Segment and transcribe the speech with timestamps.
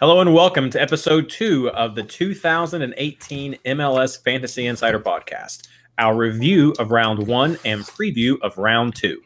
[0.00, 5.66] Hello and welcome to episode two of the 2018 MLS Fantasy Insider Podcast,
[5.98, 9.20] our review of round one and preview of round two.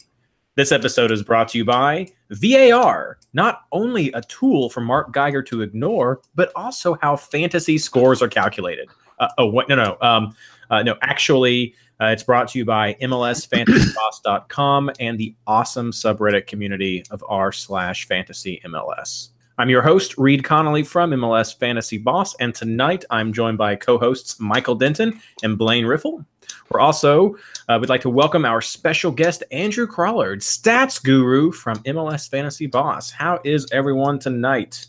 [0.54, 5.42] This episode is brought to you by VAR, not only a tool for Mark Geiger
[5.42, 8.88] to ignore, but also how fantasy scores are calculated.
[9.18, 9.68] Uh, oh, what?
[9.68, 9.98] No, no.
[10.00, 10.34] Um,
[10.70, 17.04] uh, no, actually, uh, it's brought to you by MLSFantasyBoss.com and the awesome subreddit community
[17.10, 19.31] of r slash fantasy MLS.
[19.58, 24.40] I'm your host, Reed Connolly from MLS Fantasy Boss, and tonight I'm joined by co-hosts
[24.40, 26.24] Michael Denton and Blaine Riffle.
[26.70, 27.36] We're also
[27.68, 32.66] uh, we'd like to welcome our special guest Andrew Crawlard, stats guru from MLS Fantasy
[32.66, 33.10] Boss.
[33.10, 34.86] How is everyone tonight?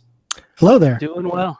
[0.57, 0.97] Hello there.
[0.97, 1.59] Doing well.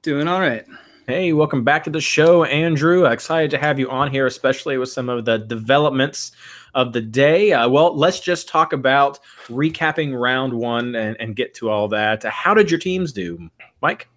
[0.00, 0.64] Doing all right.
[1.08, 3.04] Hey, welcome back to the show, Andrew.
[3.04, 6.32] Excited to have you on here, especially with some of the developments
[6.74, 7.52] of the day.
[7.52, 12.24] Uh, well, let's just talk about recapping round one and, and get to all that.
[12.24, 13.48] How did your teams do,
[13.80, 14.08] Mike?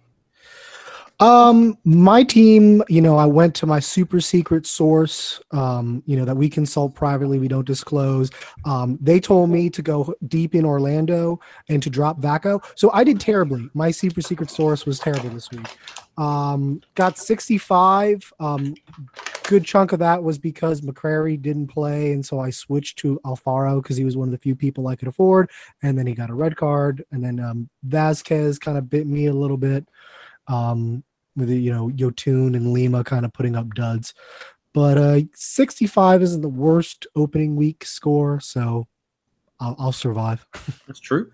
[1.20, 6.24] Um, my team, you know, I went to my super secret source, um, you know,
[6.24, 8.32] that we consult privately, we don't disclose.
[8.64, 11.38] Um, they told me to go deep in Orlando
[11.68, 12.64] and to drop Vako.
[12.74, 13.68] So I did terribly.
[13.74, 15.68] My super secret source was terrible this week.
[16.20, 18.30] Um, got 65.
[18.38, 18.74] Um,
[19.44, 23.82] good chunk of that was because McCrary didn't play, and so I switched to Alfaro
[23.82, 25.50] because he was one of the few people I could afford.
[25.82, 29.26] And then he got a red card, and then um, Vasquez kind of bit me
[29.26, 29.88] a little bit.
[30.46, 31.04] Um,
[31.36, 34.12] with you know Yotun and Lima kind of putting up duds.
[34.72, 38.86] But uh, 65 isn't the worst opening week score, so
[39.58, 40.46] I'll, I'll survive.
[40.86, 41.32] That's true.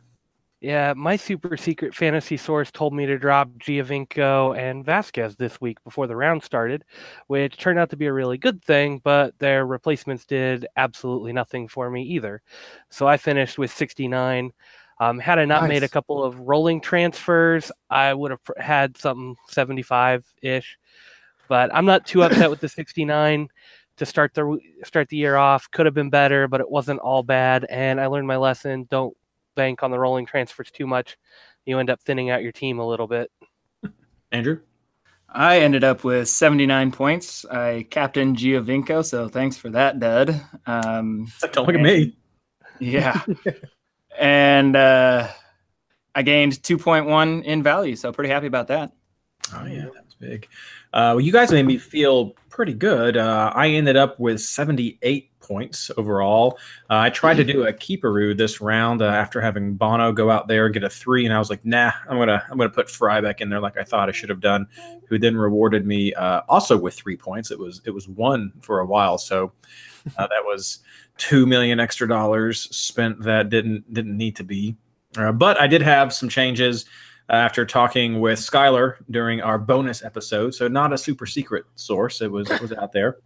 [0.61, 5.83] Yeah, my super secret fantasy source told me to drop Giovinco and Vasquez this week
[5.85, 6.83] before the round started,
[7.27, 11.69] which turned out to be a really good thing, but their replacements did absolutely nothing
[11.69, 12.41] for me either.
[12.89, 14.51] So I finished with 69.
[14.99, 15.69] Um, had I not Nice.
[15.69, 20.79] made a couple of rolling transfers, I would have had something 75 ish.
[21.49, 23.49] But I'm not too upset with the 69
[23.99, 25.71] to start the start the year off.
[25.71, 27.67] Could have been better, but it wasn't all bad.
[27.71, 29.17] And I learned my lesson: don't
[29.57, 31.19] bank on the rolling transfers too much.
[31.65, 33.33] You end up thinning out your team a little bit.
[34.31, 34.61] Andrew?
[35.29, 37.45] I ended up with 79 points.
[37.45, 40.41] I captained Giovinco, so thanks for that, dud.
[40.67, 42.17] Um, Don't look at me.
[42.79, 43.21] yeah.
[44.19, 45.29] and uh,
[46.15, 48.93] I gained 2.1 in value, so pretty happy about that.
[49.55, 50.49] Oh yeah, that's big.
[50.93, 53.17] Uh, well, you guys made me feel pretty good.
[53.17, 56.59] Uh, I ended up with 78 points overall.
[56.91, 60.49] Uh, I tried to do a keeperoo this round uh, after having Bono go out
[60.49, 62.91] there and get a three, and I was like, nah, I'm gonna I'm gonna put
[62.91, 64.67] Fry back in there like I thought I should have done.
[65.09, 67.51] Who then rewarded me uh, also with three points.
[67.51, 69.53] It was it was one for a while, so
[70.19, 70.81] uh, that was
[71.17, 74.77] two million extra dollars spent that didn't didn't need to be.
[75.17, 76.85] Uh, but I did have some changes
[77.29, 80.55] after talking with Skylar during our bonus episode.
[80.55, 82.21] So not a super secret source.
[82.21, 83.19] It was it was out there.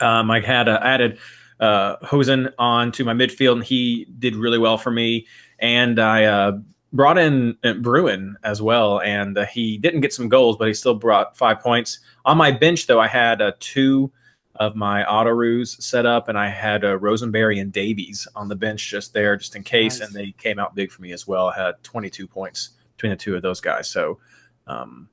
[0.00, 1.18] Um, I had uh, added
[1.60, 5.26] uh, Hoesen on to my midfield, and he did really well for me.
[5.58, 6.58] And I uh,
[6.92, 10.74] brought in uh, Bruin as well, and uh, he didn't get some goals, but he
[10.74, 12.00] still brought five points.
[12.24, 14.10] On my bench, though, I had uh, two
[14.56, 18.56] of my auto roos set up, and I had uh, Rosenberry and Davies on the
[18.56, 20.08] bench just there, just in case, Nice.
[20.08, 21.48] and they came out big for me as well.
[21.48, 23.88] I had 22 points between the two of those guys.
[23.88, 24.18] So,
[24.66, 25.08] um,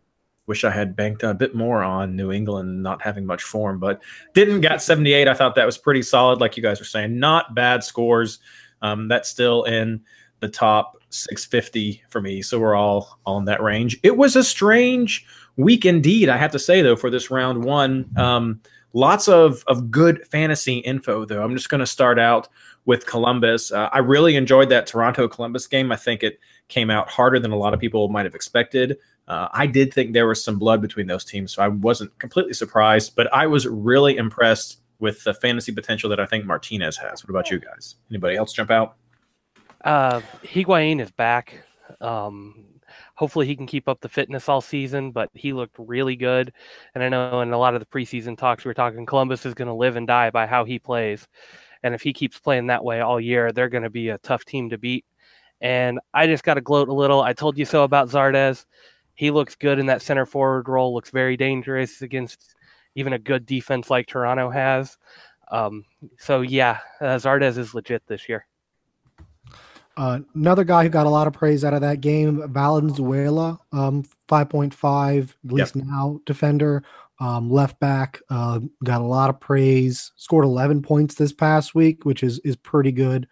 [0.46, 4.02] wish I had banked a bit more on New England not having much form, but
[4.34, 4.62] didn't.
[4.62, 5.28] Got 78.
[5.28, 7.18] I thought that was pretty solid, like you guys were saying.
[7.18, 8.40] Not bad scores.
[8.82, 10.02] Um, that's still in
[10.42, 12.42] the top 650 for me.
[12.42, 13.98] So we're all on that range.
[14.04, 15.26] It was a strange
[15.56, 16.30] week indeed.
[16.30, 18.62] I have to say though, for this round one, um,
[18.94, 21.44] lots of of good fantasy info though.
[21.44, 22.50] I'm just going to start out
[22.86, 23.72] with Columbus.
[23.72, 25.92] Uh, I really enjoyed that Toronto Columbus game.
[25.92, 28.98] I think it came out harder than a lot of people might have expected.
[29.28, 32.54] Uh, I did think there was some blood between those teams, so I wasn't completely
[32.54, 33.16] surprised.
[33.16, 37.24] But I was really impressed with the fantasy potential that I think Martinez has.
[37.24, 37.96] What about you guys?
[38.10, 38.96] Anybody else jump out?
[39.84, 41.64] Uh, Higuain is back.
[42.02, 42.66] Um,
[43.16, 46.54] hopefully, he can keep up the fitness all season, but he looked really good.
[46.96, 49.54] And I know in a lot of the preseason talks, we are talking Columbus is
[49.54, 51.28] going to live and die by how he plays.
[51.84, 54.46] And if he keeps playing that way all year, they're going to be a tough
[54.46, 55.06] team to beat.
[55.62, 57.22] And I just got to gloat a little.
[57.22, 58.66] I told you so about Zardes.
[59.16, 60.94] he looks good in that center forward role.
[60.94, 62.56] Looks very dangerous against
[62.96, 64.98] even a good defense like Toronto has.
[65.52, 65.86] Um,
[66.20, 68.46] so yeah, uh, Zardes is legit this year.
[69.96, 74.04] Uh, another guy who got a lot of praise out of that game, Valenzuela, um,
[74.30, 76.84] 5.5, at least now defender,
[77.20, 80.12] um, left back, uh, got a lot of praise.
[80.16, 83.28] Scored 11 points this past week, which is is pretty good.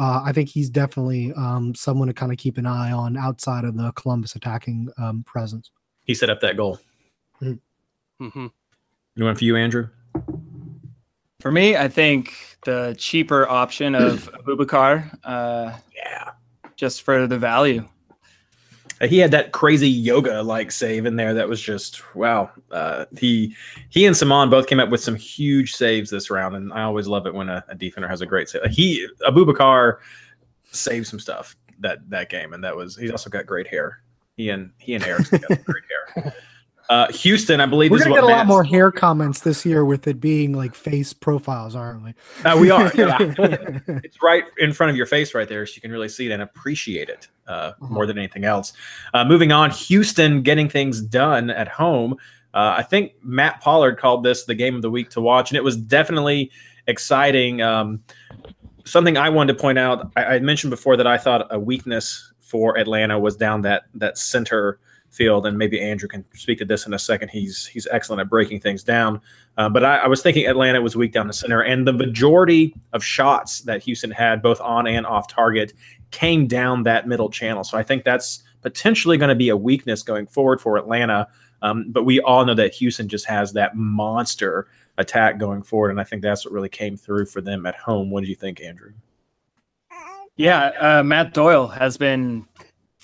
[0.00, 3.64] Uh, I think he's definitely um, someone to kind of keep an eye on outside
[3.64, 5.70] of the Columbus attacking um, presence.
[6.06, 6.78] He set up that goal.
[7.42, 8.46] Mm-hmm.
[9.16, 9.88] You went for you, Andrew?
[11.40, 16.30] For me, I think the cheaper option of Abubakar, uh, Yeah.
[16.76, 17.86] just for the value.
[19.08, 22.50] He had that crazy yoga like save in there that was just wow.
[22.70, 23.56] Uh, he
[23.88, 27.06] he and Saman both came up with some huge saves this round, and I always
[27.06, 28.70] love it when a, a defender has a great save.
[28.70, 29.98] He Abubakar
[30.70, 34.02] saved some stuff that that game, and that was he's also got great hair.
[34.36, 36.34] He and he and Erickson got great hair.
[36.90, 39.40] Uh, Houston, I believe We're this is gonna what get a lot more hair comments
[39.40, 42.14] this year with it being like face profiles, aren't we?
[42.44, 42.90] Uh, we are.
[42.96, 43.16] yeah.
[44.02, 46.32] it's right in front of your face right there so you can really see it
[46.32, 48.72] and appreciate it uh, more than anything else
[49.14, 52.14] uh, moving on houston getting things done at home
[52.54, 55.56] uh, i think matt pollard called this the game of the week to watch and
[55.56, 56.50] it was definitely
[56.86, 58.02] exciting um,
[58.84, 62.32] something i wanted to point out I, I mentioned before that i thought a weakness
[62.40, 64.78] for atlanta was down that that center
[65.10, 68.30] field and maybe andrew can speak to this in a second he's he's excellent at
[68.30, 69.20] breaking things down
[69.60, 72.74] uh, but I, I was thinking Atlanta was weak down the center, and the majority
[72.94, 75.74] of shots that Houston had, both on and off target,
[76.12, 77.62] came down that middle channel.
[77.62, 81.28] So I think that's potentially going to be a weakness going forward for Atlanta.
[81.60, 86.00] Um, but we all know that Houston just has that monster attack going forward, and
[86.00, 88.10] I think that's what really came through for them at home.
[88.10, 88.92] What do you think, Andrew?
[90.36, 92.46] Yeah, uh, Matt Doyle has been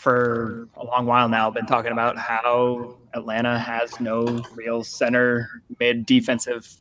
[0.06, 6.06] for a long while now been talking about how Atlanta has no real center mid
[6.06, 6.72] defensive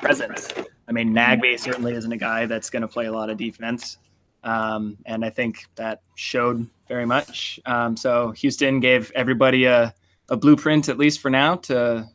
[0.00, 0.52] presence.
[0.86, 3.98] I mean, Nagbe certainly isn't a guy that's going to play a lot of defense,
[4.44, 7.58] um, and I think that showed very much.
[7.66, 9.92] Um, so Houston gave everybody a,
[10.28, 12.08] a blueprint, at least for now, to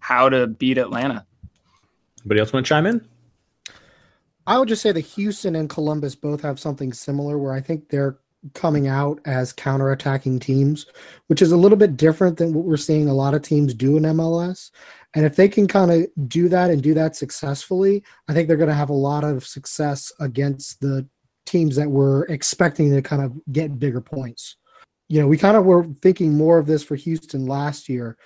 [0.00, 1.24] how to beat Atlanta.
[2.20, 3.08] Anybody else want to chime in?
[4.46, 7.88] I would just say that Houston and Columbus both have something similar where I think
[7.88, 8.18] they're
[8.52, 10.86] coming out as counterattacking teams,
[11.28, 13.96] which is a little bit different than what we're seeing a lot of teams do
[13.96, 14.70] in MLS.
[15.14, 18.56] And if they can kind of do that and do that successfully, I think they're
[18.56, 21.08] going to have a lot of success against the
[21.46, 24.56] teams that were expecting to kind of get bigger points.
[25.08, 28.16] You know, we kind of were thinking more of this for Houston last year.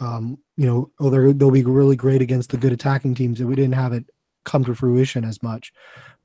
[0.00, 3.54] Um, you know, oh, they'll be really great against the good attacking teams, and we
[3.54, 4.06] didn't have it
[4.44, 5.72] come to fruition as much.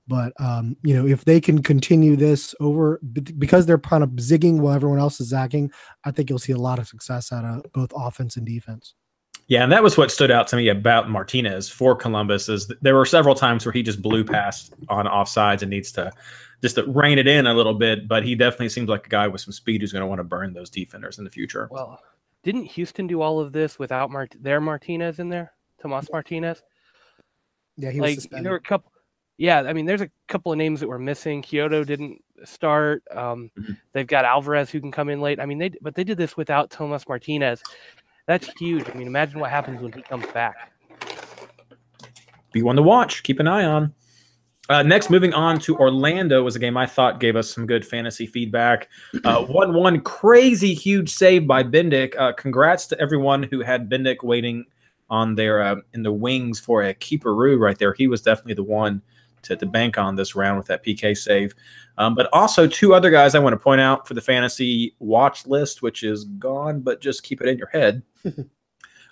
[0.07, 4.59] But um, you know, if they can continue this over because they're kind of zigging
[4.59, 5.71] while everyone else is zagging,
[6.03, 8.93] I think you'll see a lot of success out of both offense and defense.
[9.47, 12.81] Yeah, and that was what stood out to me about Martinez for Columbus is that
[12.81, 16.11] there were several times where he just blew past on offsides and needs to
[16.63, 18.07] just to rein it in a little bit.
[18.07, 20.23] But he definitely seems like a guy with some speed who's going to want to
[20.23, 21.67] burn those defenders in the future.
[21.69, 21.99] Well,
[22.43, 25.53] didn't Houston do all of this without Mart- their Martinez in there?
[25.79, 26.63] Tomas Martinez.
[27.77, 28.45] Yeah, he was like suspended.
[28.45, 28.91] there were a couple.
[29.37, 31.41] Yeah, I mean, there's a couple of names that were missing.
[31.41, 33.03] Quioto didn't start.
[33.11, 33.77] Um, Mhm.
[33.93, 35.39] They've got Alvarez who can come in late.
[35.39, 37.61] I mean, they but they did this without Tomas Martinez.
[38.27, 38.89] That's huge.
[38.89, 40.71] I mean, imagine what happens when he comes back.
[42.53, 43.23] be one to watch.
[43.23, 43.93] Keep an eye on.
[44.69, 47.85] Uh, next, moving on to Orlando was a game I thought gave us some good
[47.85, 48.87] fantasy feedback.
[49.23, 52.15] Uh, one one crazy huge save by Bendik.
[52.17, 54.65] Uh, congrats to everyone who had Bendik waiting
[55.09, 57.93] on their uh, in the wings for a keeperoo right there.
[57.93, 59.01] He was definitely the one
[59.45, 61.53] to, to bank on this round with that PK save.
[61.97, 65.45] Um, but also two other guys I want to point out for the fantasy watch
[65.45, 68.03] list, which is gone, but just keep it in your head.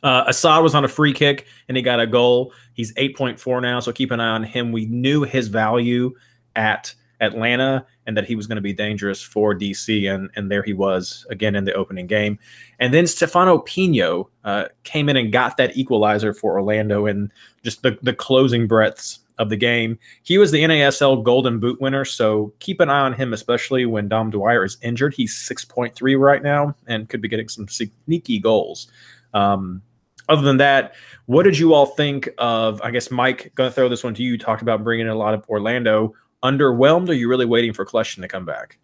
[0.04, 2.54] Uh, Asad was on a free kick and he got a goal.
[2.74, 4.74] He's 8.4 now, so keep an eye on him.
[4.74, 6.14] We knew his value
[6.58, 10.64] at Atlanta and that he was going to be dangerous for DC, and, and there
[10.64, 12.38] he was again in the opening game.
[12.80, 17.32] And then Stefano Pinho uh, came in and got that equalizer for Orlando in
[17.64, 19.98] just the, the closing breaths of the game.
[20.24, 24.08] He was the NASL Golden Boot winner, so keep an eye on him, especially when
[24.08, 25.14] Dom Dwyer is injured.
[25.14, 28.92] He's 6.3 right now and could be getting some sneaky goals.
[29.34, 29.82] Um,
[30.30, 30.94] other than that,
[31.26, 32.82] what did you all think of?
[32.82, 34.32] I guess Mike, going to throw this one to you.
[34.32, 36.14] You talked about bringing in a lot of Orlando.
[36.44, 37.08] Underwhelmed?
[37.08, 38.78] Or are you really waiting for Collection to come back?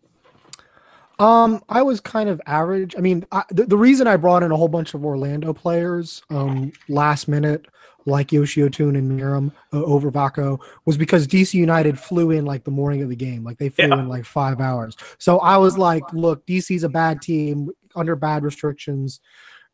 [1.19, 2.95] Um, I was kind of average.
[2.97, 6.23] I mean, I, the, the reason I brought in a whole bunch of Orlando players
[6.29, 7.65] um, last minute,
[8.05, 12.63] like Yoshio Tune and Meram uh, over Vako, was because DC United flew in like
[12.63, 13.43] the morning of the game.
[13.43, 13.99] Like they flew Yeah.
[13.99, 14.95] in like five hours.
[15.17, 17.69] So I was like, look, DC's a bad team.
[17.95, 19.19] under bad restrictions.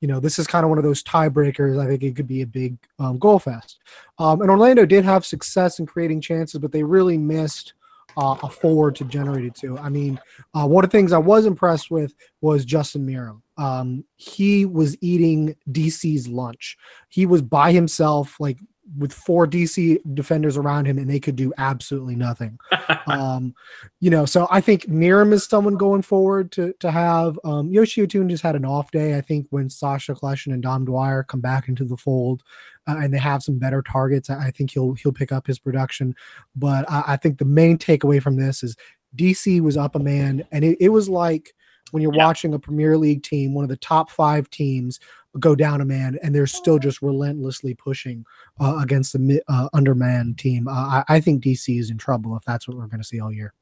[0.06, 1.84] You know, this is kind of one of those tiebreakers.
[1.84, 3.80] I think it could be a big um, goal fest.
[4.20, 7.74] Um, and Orlando did have success in creating chances, but they really missed
[8.16, 9.80] uh, a forward to generate it to.
[9.80, 10.20] I mean,
[10.54, 13.42] uh, one of the things I was impressed with was Justin Meram.
[13.58, 16.78] Um, he was eating DC's lunch.
[17.10, 18.60] He was by himself, like
[18.98, 22.58] with four DC defenders around him, and they could do absolutely nothing.
[23.08, 23.54] um,
[24.00, 27.40] you know, so I think Meram is someone going forward to to have.
[27.44, 29.18] Um, Yoshi Otun just had an off day.
[29.18, 32.44] I think when Sasha Kljestan and Dom Dwyer come back into the fold,
[32.88, 35.60] uh, and they have some better targets, I, I think he'll he'll pick up his
[35.60, 36.16] production.
[36.56, 38.76] But I, I, think the main takeaway from this is
[39.16, 41.54] DC was up a man, and it, it was like
[41.92, 42.26] when you're yeah.
[42.26, 45.00] watching a Premier League team, one of the top five teams,
[45.40, 48.26] go down a man, and they're still just relentlessly pushing
[48.60, 50.68] uh, against the uh, underman team.
[50.68, 53.20] Uh, I, I, think DC is in trouble if that's what we're going to see
[53.20, 53.54] all year.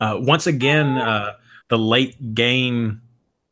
[0.00, 1.34] Uh, once again, uh,
[1.68, 3.00] the late game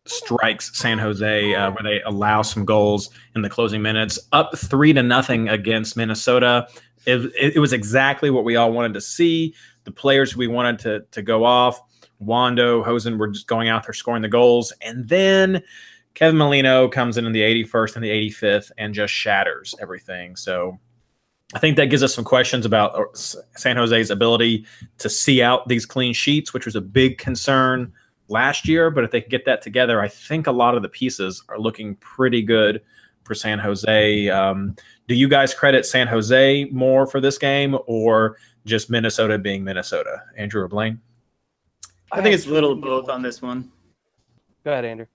[0.06, 4.92] strikes San Jose, uh, where they allow some goals in the closing minutes, up three
[4.92, 6.66] to nothing against Minnesota.
[7.06, 9.54] It, it, it was exactly what we all wanted to see.
[9.84, 11.80] The players we wanted to to go off.
[12.20, 15.62] Wondo, Hoesen were just going out there scoring the goals, and then
[16.14, 20.36] Kevin Molino comes in in the 81st and the 85th and just shatters everything.
[20.36, 20.78] So
[21.54, 24.66] I think that gives us some questions about uh, San Jose's ability
[24.98, 27.92] to see out these clean sheets, which was a big concern
[28.28, 28.90] last year.
[28.90, 31.58] But if they can get that together, I think a lot of the pieces are
[31.58, 32.82] looking pretty good
[33.24, 34.28] for San Jose.
[34.28, 34.76] Um,
[35.08, 40.22] do you guys credit San Jose more for this game or just Minnesota being Minnesota?
[40.36, 41.00] Andrew or Blaine?
[42.12, 43.70] I think it's a little both on this one.
[44.64, 45.06] Go ahead, Andrew.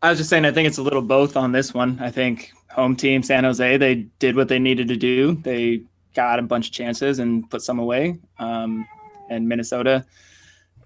[0.00, 1.98] I was just saying, I think it's a little both on this one.
[2.00, 5.36] I think home team San Jose, they did what they needed to do.
[5.36, 5.82] They
[6.14, 8.18] got a bunch of chances and put some away.
[8.38, 8.86] Um,
[9.30, 10.04] and Minnesota,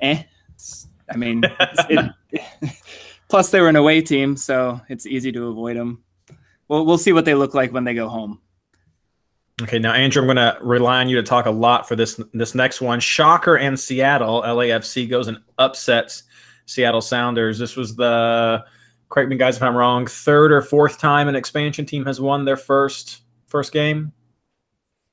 [0.00, 0.23] eh.
[1.11, 1.43] I mean,
[1.88, 2.12] it,
[3.29, 6.03] plus they were an away team, so it's easy to avoid them.
[6.69, 8.41] We'll we'll see what they look like when they go home.
[9.63, 12.21] Okay, now Andrew, I'm going to rely on you to talk a lot for this
[12.35, 13.01] this next one.
[13.01, 16.25] Shocker and Seattle, LAFC goes and upsets
[16.67, 17.59] Seattle Sounders.
[17.59, 18.63] This was the
[19.09, 22.45] correct me guys if I'm wrong, third or fourth time an expansion team has won
[22.45, 24.13] their first first game.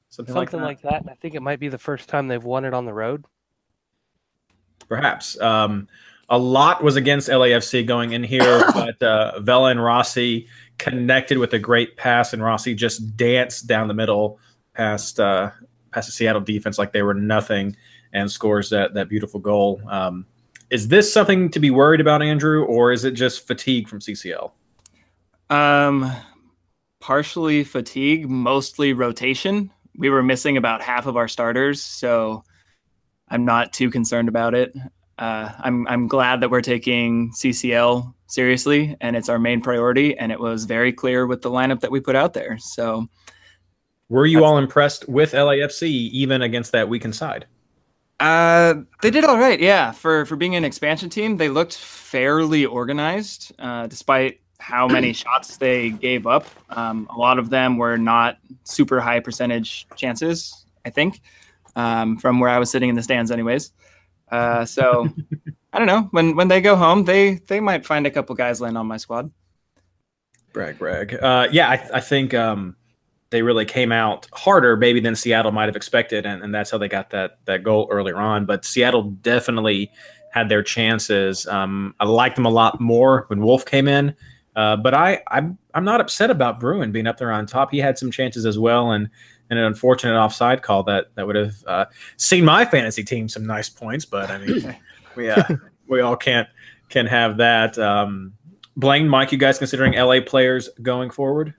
[0.09, 0.91] Something, Something like, that.
[0.91, 1.11] like that.
[1.11, 3.25] I think it might be the first time they've won it on the road.
[4.89, 5.39] Perhaps.
[5.39, 5.87] Um,
[6.29, 11.53] a lot was against LAFC going in here, but uh, Vela and Rossi connected with
[11.53, 14.39] a great pass, and Rossi just danced down the middle
[14.73, 15.51] past uh,
[15.91, 17.75] past the Seattle defense like they were nothing,
[18.11, 19.81] and scores that that beautiful goal.
[19.89, 20.25] Um,
[20.69, 24.51] is this something to be worried about, Andrew, or is it just fatigue from CCL?
[25.49, 26.11] Um,
[26.99, 29.69] partially fatigue, mostly rotation.
[29.95, 32.43] We were missing about half of our starters, so
[33.27, 34.75] I'm not too concerned about it.
[35.19, 40.17] Uh, I'm I'm glad that we're taking CCL seriously, and it's our main priority.
[40.17, 42.57] And it was very clear with the lineup that we put out there.
[42.59, 43.07] So,
[44.09, 47.45] were you all impressed with LAFC even against that weakened side?
[48.19, 49.59] Uh, they did all right.
[49.59, 55.13] Yeah, for for being an expansion team, they looked fairly organized, uh, despite how many
[55.23, 56.47] shots they gave up.
[56.69, 60.65] Um, a lot of them were not super high percentage chances.
[60.85, 61.21] I think
[61.75, 63.71] um, from where I was sitting in the stands, anyways.
[64.31, 65.09] Uh, so
[65.73, 66.07] I don't know.
[66.11, 68.97] When when they go home, they they might find a couple guys land on my
[68.97, 69.31] squad.
[70.53, 71.15] Brag, brag.
[71.15, 72.75] Uh, yeah, I, I think um,
[73.31, 76.77] they really came out harder maybe than Seattle might have expected, and, and that's how
[76.77, 78.45] they got that that goal earlier on.
[78.45, 79.91] But Seattle definitely
[80.31, 81.47] had their chances.
[81.47, 84.15] Um, I liked them a lot more when Wolf came in,
[84.55, 87.71] uh, but I I'm I'm not upset about Bruin being up there on top.
[87.71, 89.09] He had some chances as well, and
[89.49, 91.85] and an unfortunate offside call that that would have uh,
[92.17, 94.05] seen my fantasy team some nice points.
[94.05, 94.75] But I mean,
[95.15, 95.43] we uh,
[95.87, 96.47] we all can't
[96.89, 97.77] can have that.
[97.77, 98.33] Um,
[98.75, 101.53] Blaine, Mike, you guys considering LA players going forward?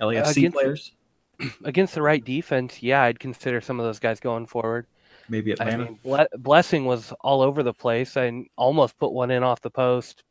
[0.00, 0.92] LAFC against, players
[1.64, 2.82] against the right defense.
[2.82, 4.86] Yeah, I'd consider some of those guys going forward.
[5.28, 5.72] Maybe Atlanta.
[5.72, 9.60] I mean, Ble- Blessing was all over the place and almost put one in off
[9.60, 10.24] the post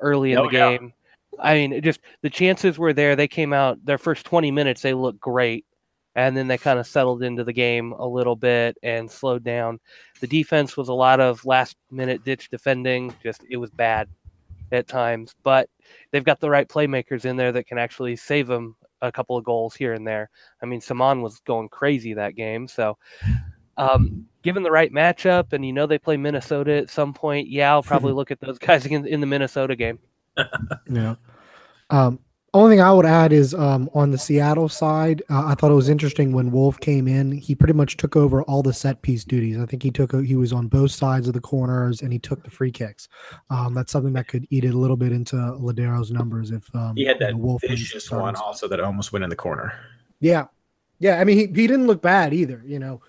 [0.00, 0.92] early in oh, the game.
[1.34, 1.40] Yeah.
[1.40, 3.14] I mean, just the chances were there.
[3.14, 5.66] They came out their first 20 minutes, they looked great.
[6.18, 9.78] And then they kind of settled into the game a little bit and slowed down.
[10.18, 13.14] The defense was a lot of last minute ditch defending.
[13.22, 14.08] Just, it was bad
[14.72, 15.36] at times.
[15.44, 15.70] But
[16.10, 19.44] they've got the right playmakers in there that can actually save them a couple of
[19.44, 20.28] goals here and there.
[20.60, 22.66] I mean, Saman was going crazy that game.
[22.66, 22.98] So,
[23.76, 27.70] um, given the right matchup, and you know they play Minnesota at some point, yeah,
[27.70, 30.00] I'll probably look at those guys in, in the Minnesota game.
[30.90, 31.14] yeah.
[31.90, 32.18] Um,
[32.54, 35.74] Only thing I would add is um, on the Seattle side, uh, I thought it
[35.74, 37.30] was interesting when Wolf came in.
[37.30, 39.58] He pretty much took over all the set piece duties.
[39.58, 42.42] I think he took he was on both sides of the corners and he took
[42.42, 43.08] the free kicks.
[43.50, 46.96] Um, that's something that could eat it a little bit into Lodeiro's numbers if um,
[46.96, 49.36] He had you that know, Wolf wins vicious one also that almost went in the
[49.36, 49.78] corner.
[50.20, 50.46] Yeah,
[51.00, 51.20] yeah.
[51.20, 52.62] I mean, he, he didn't look bad either.
[52.64, 53.02] You know.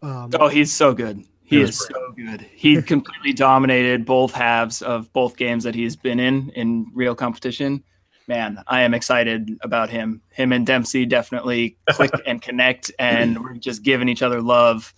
[0.00, 1.18] Um, Oh, he's so good.
[1.44, 2.40] He He was is so good.
[2.40, 7.84] He completely dominated both halves of both games that he's been in in real competition.
[8.28, 10.20] Man, I am excited about him.
[10.32, 14.92] Him and Dempsey definitely click and connect, and we're just giving each other love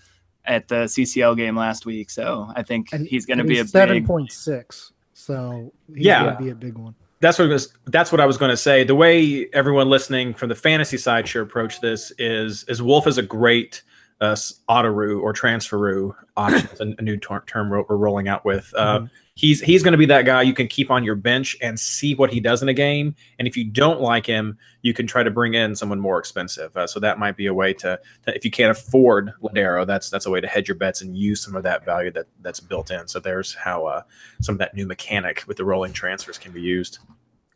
[0.46, 2.08] at the CCL game last week.
[2.10, 4.06] So I think and- he's going to be a he's seven big.
[4.06, 4.32] point.
[4.32, 6.24] So he's Yeah.
[6.24, 6.94] gonna be a big one.
[7.20, 7.74] That's what was.
[7.86, 8.84] That's what I was going to say.
[8.84, 13.18] The way everyone listening from the fantasy side should approach this is is Wolf is
[13.18, 13.82] a great
[14.20, 14.36] uh,
[14.68, 16.68] autoroo or transferoo option.
[16.70, 18.72] It's a, a new ter- term we're rolling out with.
[18.76, 19.10] Uh, Mhm.
[19.38, 22.12] He's he's going to be that guy you can keep on your bench and see
[22.16, 23.14] what he does in a game.
[23.38, 26.76] And if you don't like him, you can try to bring in someone more expensive.
[26.76, 30.10] Uh, so that might be a way to, to if you can't afford Lodeiro, that's
[30.10, 32.58] that's a way to hedge your bets and use some of that value that that's
[32.58, 33.06] built in.
[33.06, 34.02] So there's how uh,
[34.40, 36.98] some of that new mechanic with the rolling transfers can be used.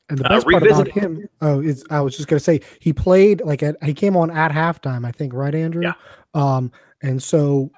[0.09, 2.93] And the Uh, best part about him, oh, is I was just gonna say he
[2.93, 5.83] played like at he came on at halftime, I think, right, Andrew?
[5.83, 5.95] Yeah.
[6.33, 6.71] Um,
[7.03, 7.73] and so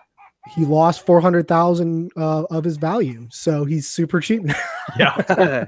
[0.46, 4.54] he lost four hundred thousand uh, of his value, so he's super cheap now.
[4.98, 5.66] Yeah.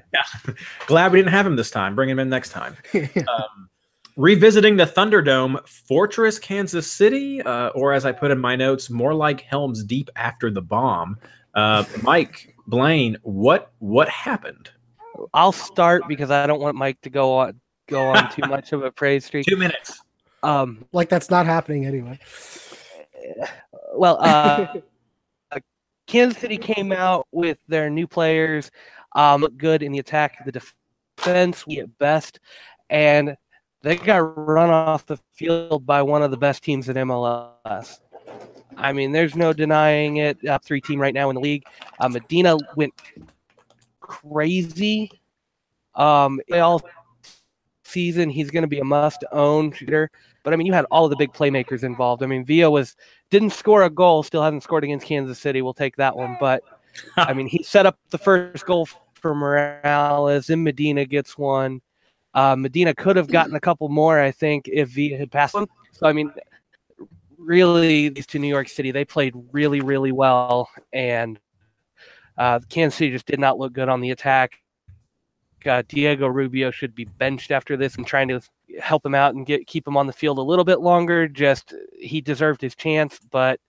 [0.87, 1.95] Glad we didn't have him this time.
[1.95, 2.77] Bring him in next time.
[2.95, 3.71] Um,
[4.17, 9.15] revisiting the Thunderdome, Fortress Kansas City, uh, or as I put in my notes, more
[9.15, 11.19] like Helms Deep after the bomb.
[11.55, 14.71] Uh, Mike Blaine, what what happened?
[15.33, 18.83] I'll start because I don't want Mike to go on go on too much of
[18.83, 19.47] a praise streak.
[19.49, 20.01] Two minutes.
[20.43, 22.19] Um, like that's not happening anyway.
[23.97, 24.67] Well, uh,
[26.07, 28.71] Kansas City came out with their new players,
[29.15, 32.39] um, good in the attack, the defense, we at best,
[32.91, 33.37] and
[33.83, 38.01] they got run off the field by one of the best teams in MLS.
[38.77, 40.47] I mean, there's no denying it.
[40.47, 41.65] Up three team right now in the league.
[41.99, 42.93] Uh, Medina went
[44.01, 45.11] crazy.
[45.95, 46.83] Um, all
[47.85, 50.11] season, he's going to be a must-own shooter.
[50.47, 52.23] But I mean, you had all of the big playmakers involved.
[52.23, 52.95] I mean, Villa was
[53.33, 55.61] didn't score a goal, still hasn't scored against Kansas City.
[55.61, 56.37] We'll take that one.
[56.39, 56.63] But
[57.17, 60.49] I mean, he set up the first goal for Morales.
[60.49, 61.81] And Medina gets one.
[62.33, 65.67] Uh, Medina could have gotten a couple more, I think, if Villa had passed him.
[65.91, 66.31] So I mean,
[67.37, 71.41] really, these two New York City, they played really, really well, and
[72.39, 74.61] uh, Kansas City just did not look good on the attack.
[75.65, 78.41] Uh, Diego Rubio should be benched after this and trying to
[78.81, 81.29] help him out and get keep him on the field a little bit longer.
[81.29, 83.61] Just he deserved his chance, but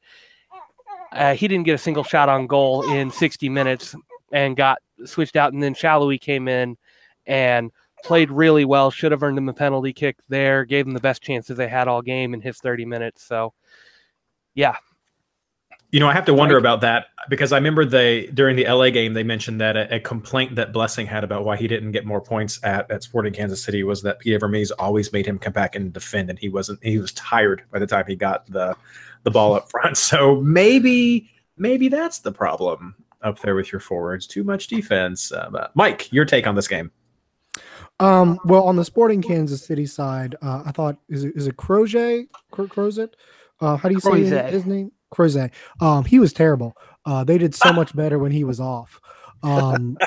[1.12, 3.96] uh, he didn't get a single shot on goal in 60 minutes
[4.32, 5.54] and got switched out.
[5.54, 6.78] And then Salloi came in
[7.26, 7.72] and
[8.04, 8.92] played really well.
[8.92, 10.66] Should have earned him a penalty kick there.
[10.66, 13.24] Gave him the best chances they had all game in his 30 minutes.
[13.24, 13.54] So,
[14.54, 14.76] yeah,
[15.92, 18.90] You know, I have to wonder about that because I remember they during the LA
[18.90, 22.06] game they mentioned that a, a complaint that Blessing had about why he didn't get
[22.06, 25.54] more points at, at Sporting Kansas City was that Peter Vermes always made him come
[25.54, 26.84] back and defend, and he wasn't.
[26.84, 28.76] He was tired by the time he got the
[29.24, 29.98] the ball up front.
[30.08, 34.28] So maybe maybe that's the problem up there with your forwards.
[34.28, 35.32] Too much defense.
[35.32, 36.92] Uh, Mike, your take on this game?
[38.00, 41.56] Um, well, on the Sporting Kansas City side, uh, I thought is it is it
[41.56, 42.28] Croget?
[42.52, 43.14] Cro- Crozet?
[43.60, 44.46] Uh, how do you say Croizet.
[44.46, 44.92] his, his name?
[45.14, 45.52] Crozet.
[45.82, 46.76] Um, he was terrible.
[47.06, 49.00] Uh, they did so much better when he was off.
[49.44, 49.98] Um,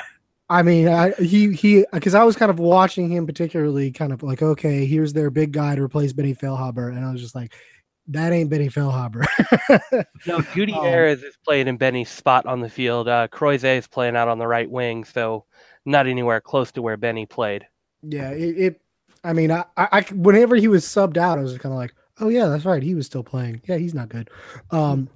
[0.49, 4.21] I mean, I, he he because I was kind of watching him particularly, kind of
[4.21, 7.53] like, okay, here's their big guy to replace Benny Feilhaber, and I was just like,
[8.09, 9.25] that ain't Benny Feilhaber.
[10.27, 13.07] no, Judy Um, Ayres is playing in Benny's spot on the field.
[13.07, 15.45] Uh, Croizet is playing out on the right wing, so
[15.85, 17.65] not anywhere close to where Benny played.
[18.03, 18.57] Yeah, it.
[18.57, 18.81] it
[19.23, 22.29] I mean, I, I- whenever he was subbed out, I was kind of like, oh
[22.29, 23.61] yeah, that's right, he was still playing.
[23.65, 24.29] Yeah, he's not good.
[24.71, 25.09] Um,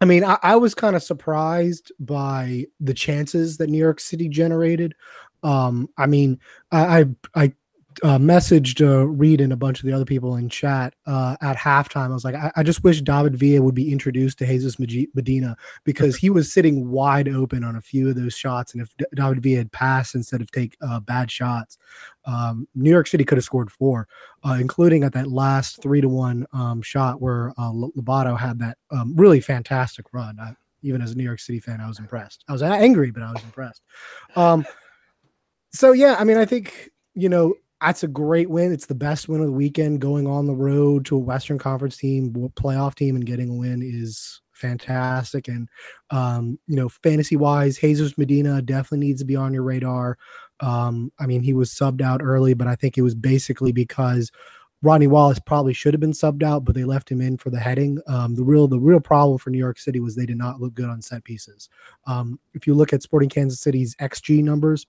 [0.00, 4.28] I mean, I, I was kind of surprised by the chances that New York City
[4.28, 4.94] generated.
[5.42, 6.40] Um, I mean,
[6.72, 7.52] I I, I
[8.02, 11.56] uh, messaged uh, Reed and a bunch of the other people in chat uh, at
[11.56, 12.10] halftime.
[12.10, 15.56] I was like, I, I just wish David Villa would be introduced to Jesus Medina
[15.84, 19.04] because he was sitting wide open on a few of those shots, and if D-
[19.14, 21.78] David Villa had passed instead of take uh, bad shots,
[22.24, 24.08] um, New York City could have scored four,
[24.44, 28.78] uh, including at that last three to one um, shot where uh, Lobato had that
[28.90, 30.38] um, really fantastic run.
[30.40, 32.44] I, even as a New York City fan, I was impressed.
[32.48, 33.82] I was angry, but I was impressed.
[34.36, 34.66] Um,
[35.72, 37.54] so yeah, I mean, I think you know
[37.84, 38.72] that's a great win.
[38.72, 40.00] It's the best win of the weekend.
[40.00, 43.82] Going on the road to a Western Conference team, playoff team, and getting a win
[43.82, 45.48] is fantastic.
[45.48, 45.68] And
[46.10, 50.16] um, you know, fantasy wise, Jesus Medina definitely needs to be on your radar.
[50.60, 54.30] Um, I mean, he was subbed out early, but I think it was basically because
[54.80, 57.60] Ronnie Wallace probably should have been subbed out, but they left him in for the
[57.60, 57.98] heading.
[58.06, 60.74] Um, the real the real problem for New York City was they did not look
[60.74, 61.68] good on set pieces.
[62.06, 64.86] Um, if you look at Sporting Kansas City's XG numbers,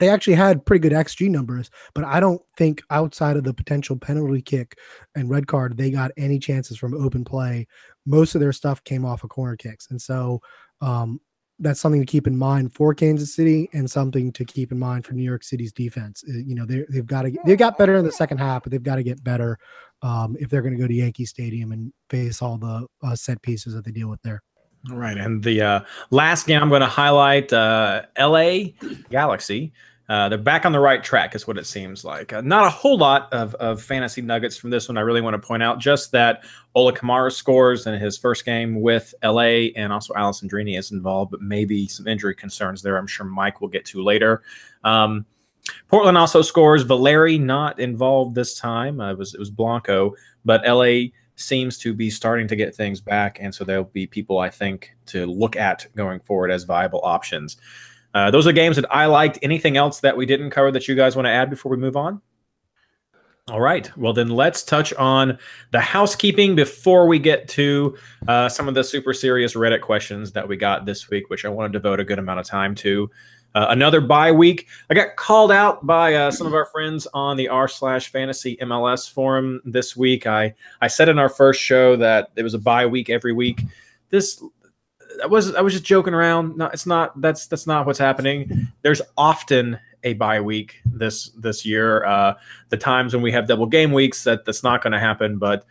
[0.00, 3.96] they actually had pretty good XG numbers, but I don't think outside of the potential
[3.96, 4.78] penalty kick
[5.14, 7.66] and red card, they got any chances from open play.
[8.06, 9.88] Most of their stuff came off of corner kicks.
[9.90, 10.40] And so
[10.80, 11.20] um,
[11.58, 15.06] that's something to keep in mind for Kansas City and something to keep in mind
[15.06, 16.24] for New York City's defense.
[16.28, 18.72] Uh, you know, they, they've got to, they got better in the second half, but
[18.72, 19.58] they've got to get better
[20.02, 23.40] um, if they're going to go to Yankee Stadium and face all the uh, set
[23.42, 24.42] pieces that they deal with there.
[24.90, 25.16] All right.
[25.16, 28.72] And the uh, last game I'm going to highlight uh, LA
[29.10, 29.72] Galaxy.
[30.06, 32.34] Uh, they're back on the right track, is what it seems like.
[32.34, 34.98] Uh, not a whole lot of, of fantasy nuggets from this one.
[34.98, 36.44] I really want to point out just that
[36.74, 41.40] Ola Kamara scores in his first game with LA, and also Alessandrini is involved, but
[41.40, 42.98] maybe some injury concerns there.
[42.98, 44.42] I'm sure Mike will get to later.
[44.82, 45.24] Um,
[45.88, 46.82] Portland also scores.
[46.82, 49.00] Valeri not involved this time.
[49.00, 53.00] Uh, it was it was Blanco, but LA seems to be starting to get things
[53.00, 57.00] back, and so there'll be people I think to look at going forward as viable
[57.02, 57.56] options.
[58.14, 59.38] Uh, those are games that I liked.
[59.42, 61.96] Anything else that we didn't cover that you guys want to add before we move
[61.96, 62.20] on?
[63.50, 63.94] All right.
[63.98, 65.38] Well, then let's touch on
[65.70, 67.94] the housekeeping before we get to
[68.26, 71.50] uh, some of the super serious Reddit questions that we got this week, which I
[71.50, 73.10] want to devote a good amount of time to.
[73.54, 74.66] Uh, another bye week.
[74.90, 78.56] I got called out by uh, some of our friends on the r slash fantasy
[78.62, 80.26] MLS forum this week.
[80.26, 83.62] I I said in our first show that it was a bye week every week.
[84.10, 84.42] This
[85.22, 86.56] I was I was just joking around.
[86.56, 87.20] No, it's not.
[87.20, 88.68] That's that's not what's happening.
[88.82, 92.04] There's often a bye week this this year.
[92.04, 92.34] Uh,
[92.70, 95.38] the times when we have double game weeks, that that's not going to happen.
[95.38, 95.64] But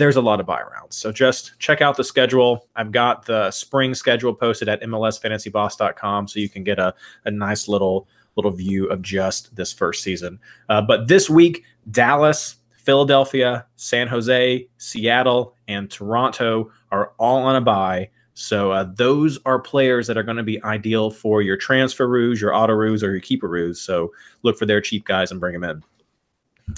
[0.00, 0.96] there's a lot of buy rounds.
[0.96, 2.66] So just check out the schedule.
[2.74, 6.94] I've got the spring schedule posted at MLSFantasyBoss.com, so you can get a,
[7.26, 10.38] a nice little little view of just this first season.
[10.68, 17.60] Uh, but this week, Dallas, Philadelphia, San Jose, Seattle, and Toronto are all on a
[17.60, 18.08] buy.
[18.32, 22.40] So uh, those are players that are going to be ideal for your transfer ruse,
[22.40, 23.80] your auto ruse, or your keeper ruse.
[23.80, 25.82] So look for their cheap guys and bring them in.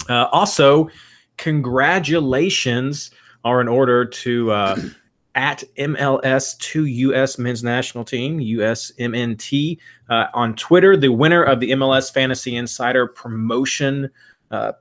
[0.09, 0.89] Uh, also,
[1.37, 3.11] congratulations
[3.43, 4.79] are in order to uh,
[5.35, 9.77] at MLS to US Men's National Team USMNT
[10.09, 10.95] uh, on Twitter.
[10.95, 14.09] The winner of the MLS Fantasy Insider promotion
[14.51, 14.73] uh,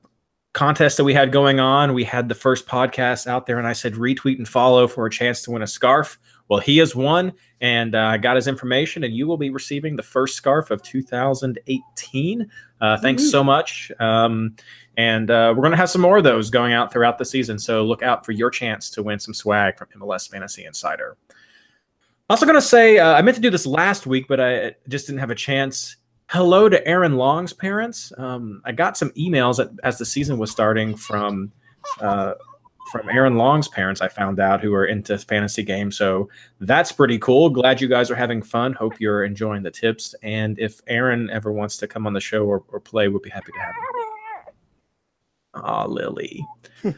[0.53, 1.95] contest that we had going on.
[1.95, 5.11] We had the first podcast out there, and I said retweet and follow for a
[5.11, 6.19] chance to win a scarf.
[6.49, 10.03] Well, he has won and uh, got his information, and you will be receiving the
[10.03, 12.51] first scarf of 2018.
[12.81, 13.91] Uh, thanks so much.
[13.99, 14.57] Um,
[14.97, 17.59] and uh, we're going to have some more of those going out throughout the season.
[17.59, 21.17] So look out for your chance to win some swag from MLS Fantasy Insider.
[22.29, 25.07] Also, going to say, uh, I meant to do this last week, but I just
[25.07, 25.97] didn't have a chance.
[26.29, 28.13] Hello to Aaron Long's parents.
[28.17, 31.53] Um, I got some emails at, as the season was starting from
[32.01, 32.35] uh,
[32.91, 35.97] from Aaron Long's parents, I found out, who are into fantasy games.
[35.97, 36.29] So
[36.61, 37.49] that's pretty cool.
[37.49, 38.73] Glad you guys are having fun.
[38.73, 40.15] Hope you're enjoying the tips.
[40.23, 43.31] And if Aaron ever wants to come on the show or, or play, we'd be
[43.31, 44.02] happy to have him.
[45.55, 46.47] Ah, Lily.
[46.85, 46.91] uh,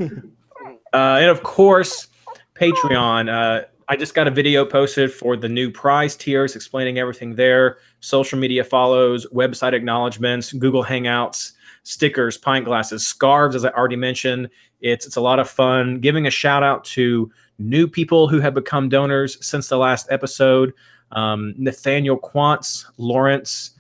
[0.93, 2.09] and of course,
[2.55, 3.29] Patreon.
[3.29, 7.79] Uh, I just got a video posted for the new prize tiers, explaining everything there.
[8.01, 14.49] Social media follows, website acknowledgments, Google Hangouts, stickers, pint glasses, scarves, as I already mentioned.
[14.81, 16.01] It's it's a lot of fun.
[16.01, 20.73] Giving a shout out to new people who have become donors since the last episode.
[21.12, 23.73] Um, Nathaniel Quantz, Lawrence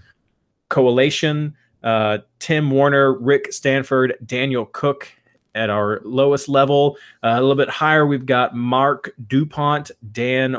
[0.68, 5.08] Coalition, uh, Tim Warner, Rick Stanford, Daniel Cook
[5.54, 6.96] at our lowest level.
[7.22, 10.56] Uh, a little bit higher, we've got Mark DuPont, Dan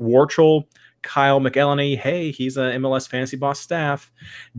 [0.00, 0.64] Warchel,
[1.02, 1.98] Kyle McElhenney.
[1.98, 4.10] Hey, he's a MLS Fantasy Boss staff.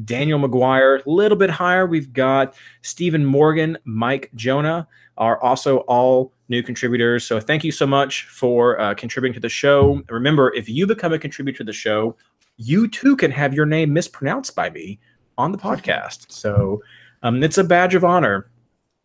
[0.05, 1.03] Daniel McGuire.
[1.03, 7.25] A little bit higher, we've got Stephen Morgan, Mike Jonah are also all new contributors.
[7.25, 10.01] So thank you so much for uh, contributing to the show.
[10.09, 12.15] Remember, if you become a contributor to the show,
[12.57, 14.99] you too can have your name mispronounced by me
[15.37, 16.31] on the podcast.
[16.31, 16.81] So
[17.23, 18.49] um, it's a badge of honor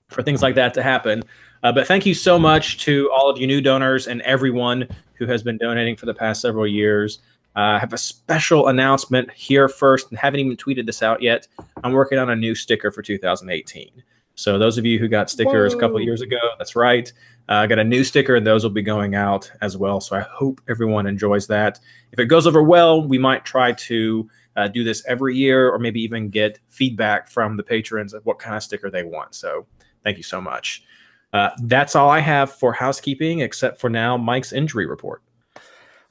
[0.09, 1.23] for things like that to happen.
[1.63, 5.27] Uh, but thank you so much to all of you new donors and everyone who
[5.27, 7.21] has been donating for the past several years.
[7.57, 11.49] Uh, I have a special announcement here first and haven't even tweeted this out yet.
[11.83, 14.03] I'm working on a new sticker for 2018.
[14.35, 15.79] So those of you who got stickers Whoa.
[15.79, 17.11] a couple years ago, that's right.
[17.49, 20.01] Uh, I uh, got a new sticker, and those will be going out as well.
[20.01, 21.81] So I hope everyone enjoys that.
[22.13, 25.79] If it goes over well, we might try to uh, do this every year, or
[25.79, 29.35] maybe even get feedback from the patrons of what kind of sticker they want.
[29.35, 29.67] So
[30.03, 30.85] thank you so much.
[31.33, 35.23] Uh, that's all I have for housekeeping, except for now Mike's injury report.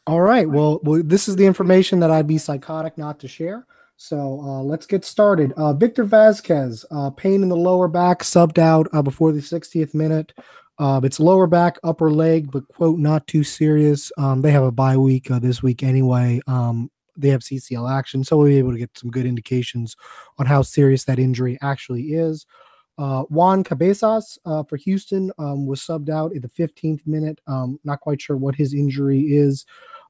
[0.07, 0.47] All right.
[0.47, 3.65] Well, well, this is the information that I'd be psychotic not to share.
[3.97, 5.53] So uh, let's get started.
[5.53, 9.95] Uh, Victor Vasquez, uh, pain in the lower back, subbed out uh, before the 60th
[9.95, 10.33] minute.
[10.77, 14.11] Uh, it's lower back, upper leg, but quote, not too serious.
[14.17, 16.41] Um, they have a bye week this week anyway.
[16.45, 19.95] Um, they have CCL action, so we'll be able to get some good indications
[20.37, 22.45] on how serious that injury actually is.
[22.97, 27.39] Uh, Juan Cabezas uh, for Houston um, was subbed out at the 15th minute.
[27.47, 29.65] Um, not quite sure what his injury is.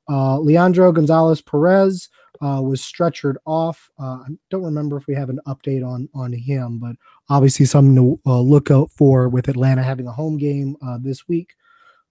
[0.07, 2.09] Uh, Leandro Gonzalez Pirez
[2.41, 3.89] uh, was stretchered off.
[3.99, 6.95] Uh, I don't remember if we have an update on on him, but
[7.29, 11.55] obviously something to uh, look out for with Atlanta having a home game this week.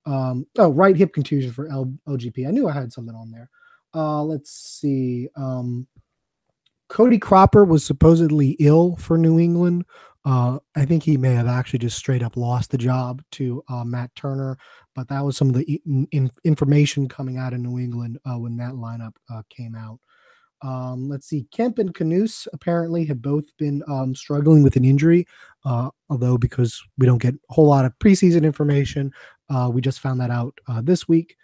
[0.07, 2.47] Um, oh, right hip contusion for L- LGP.
[2.47, 3.49] I knew I had something on there.
[3.95, 5.29] Uh, let's see.
[5.37, 5.87] Um,
[6.89, 9.85] Cody Cropper was supposedly ill for New England.
[10.25, 13.85] Uh, I think he may have actually just straight up lost the job to uh,
[13.85, 14.57] Matt Turner,
[14.95, 18.57] but that was some of the in, information coming out of New England uh, when
[18.57, 19.99] that lineup uh, came out.
[20.63, 25.27] Um, let's see, Kemp and Knuth apparently have both been um, struggling with an injury,
[25.67, 29.13] uh, although because we don't get a whole lot of preseason information,
[29.51, 31.37] uh, we just found that out this week.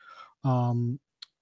[0.42, 0.98] Um,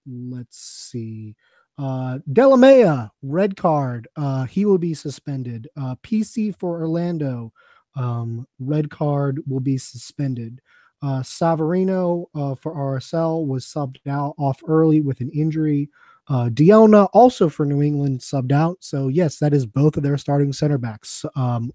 [0.09, 1.37] let's see.
[1.79, 4.09] Uh, Delamea, red card.
[4.17, 5.69] Uh, he will be suspended.
[5.77, 7.53] Uh, PC for Orlando,
[7.95, 10.61] um, red card will be suspended.
[11.01, 15.89] Uh, Savarino uh, for RSL was subbed out off early with an injury.
[16.27, 18.79] Uh, Dielna also for New England subbed out.
[18.81, 21.25] So yes, that is both of their starting center backs.
[21.37, 21.73] Um,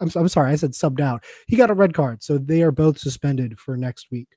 [0.00, 1.24] I'm, I'm sorry, I said subbed out.
[1.46, 4.28] He got a red card, so they are both suspended for next week.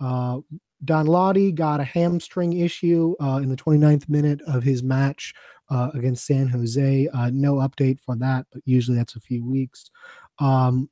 [0.00, 0.38] Uh,
[0.84, 5.32] Danladi got a hamstring issue uh, in the 29th minute of his match
[5.70, 7.08] uh, against San Jose.
[7.08, 9.90] Uh, no update for that, but usually that's a few weeks.
[10.38, 10.90] Um,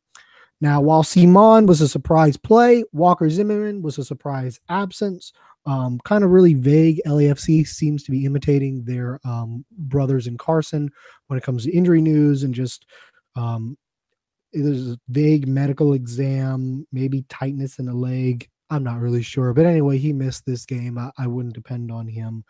[0.61, 5.33] now, while Simon was a surprise play, Walker Zimmerman was a surprise absence.
[5.67, 7.01] Um, kind of really vague.
[7.07, 10.91] LAFC seems to be imitating their um, brothers in Carson
[11.27, 12.87] when it comes to injury news and just
[13.37, 13.77] um,
[14.53, 18.49] there's a vague medical exam, maybe tightness in the leg.
[18.75, 19.53] I'm not really sure.
[19.53, 20.99] But anyway, he missed this game.
[20.99, 22.45] I, I wouldn't depend on him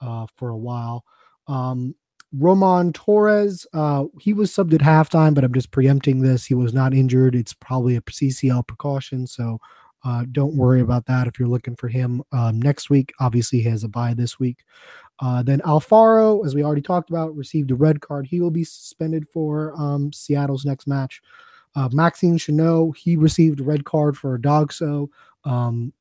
[0.00, 1.04] uh, for a while.
[1.48, 1.94] Um,
[2.36, 6.44] Roman Torres, uh, he was subbed at halftime, but I'm just preempting this.
[6.44, 7.36] He was not injured.
[7.36, 9.26] It's probably a CCL precaution.
[9.26, 9.60] So
[10.04, 13.12] uh, don't worry about that if you're looking for him um, next week.
[13.20, 14.64] Obviously, he has a bye this week.
[15.20, 18.26] Uh, then Alfaro, as we already talked about, received a red card.
[18.26, 21.22] He will be suspended for um, Seattle's next match.
[21.76, 25.08] Uh, Maxime Chanot, he received a red card for a DOGSO.
[25.44, 25.92] Um,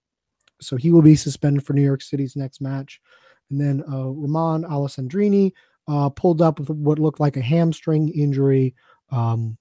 [0.61, 3.01] so he will be suspended for New York City's next match.
[3.49, 5.51] And then uh, Romain Alessandrini
[5.87, 8.73] uh, pulled up with what looked like a hamstring injury.
[9.11, 9.57] Um,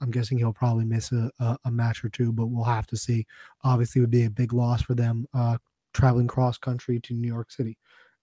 [0.00, 2.96] I'm guessing he'll probably miss a, a, a, match or two, but we'll have to
[2.96, 3.24] see.
[3.62, 5.58] Obviously, would be a big loss for them uh,
[5.94, 7.78] traveling cross country to New York City.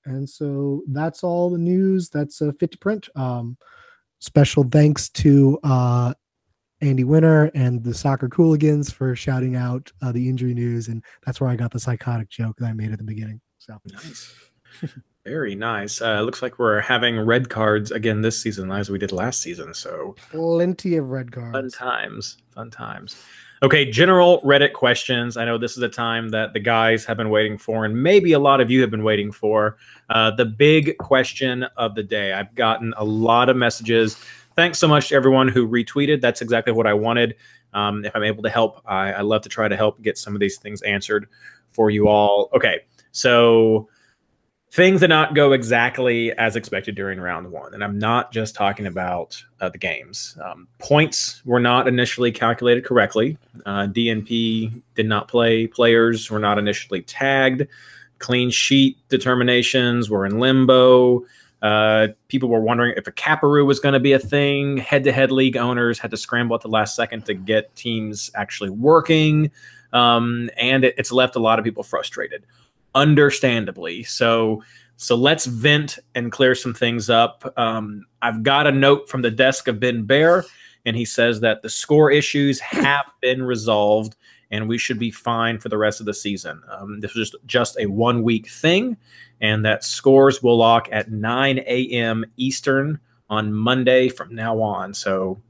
[0.06, 3.08] And so that's all the news that's uh, fit to print.
[3.16, 3.58] Um,
[4.20, 6.14] special thanks to uh,
[6.82, 11.42] Andy Winter and the Soccer Cooligans for shouting out uh, the injury news, and that's
[11.42, 13.42] where I got the psychotic joke that I made at the beginning.
[13.58, 14.34] So nice,
[15.26, 16.02] very nice.
[16.02, 19.74] Uh, looks like we're having red cards again this season, as we did last season.
[19.74, 21.54] So plenty of red cards.
[21.54, 23.22] Fun times, fun times.
[23.62, 25.36] Okay, general Reddit questions.
[25.36, 28.32] I know this is a time that the guys have been waiting for, and maybe
[28.32, 29.76] a lot of you have been waiting for.
[30.10, 32.32] Uh, the big question of the day.
[32.32, 34.16] I've gotten a lot of messages
[34.56, 36.22] thanks so much to everyone who retweeted.
[36.22, 37.36] That's exactly what I wanted.
[37.74, 40.34] Um, if I'm able to help, I, I love to try to help get some
[40.34, 41.28] of these things answered
[41.72, 42.50] for you all.
[42.54, 42.82] Okay,
[43.12, 43.88] so
[44.72, 47.74] things did not go exactly as expected during round one.
[47.74, 50.38] And I'm not just talking about uh, the games.
[50.44, 53.38] Um, points were not initially calculated correctly.
[53.66, 55.68] Uh, DNP did not play.
[55.68, 57.68] Players were not initially tagged.
[58.20, 61.24] Clean sheet determinations were in limbo.
[61.62, 64.78] Uh, people were wondering if a Caparoo was going to be a thing.
[64.78, 68.32] Head to head league owners had to scramble at the last second to get teams
[68.36, 69.52] actually working.
[69.92, 72.46] Um, and it, it's left a lot of people frustrated,
[72.96, 74.04] understandably.
[74.04, 74.64] So,
[74.98, 77.52] so let's vent and clear some things up.
[77.58, 80.46] Um, I've got a note from the desk of Ben Bear,
[80.86, 84.16] and he says that the score issues have been resolved
[84.52, 86.60] and we should be fine for the rest of the season.
[86.72, 88.98] Um, this was just, just a one week thing
[89.42, 92.26] and that scores will lock at 9 a.m.
[92.38, 93.00] Eastern
[93.30, 94.94] on Monday from now on.
[94.94, 95.42] So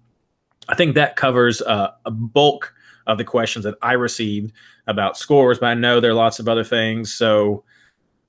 [0.67, 2.73] I think that covers uh, a bulk
[3.07, 4.53] of the questions that I received
[4.87, 7.13] about scores, but I know there are lots of other things.
[7.13, 7.63] So,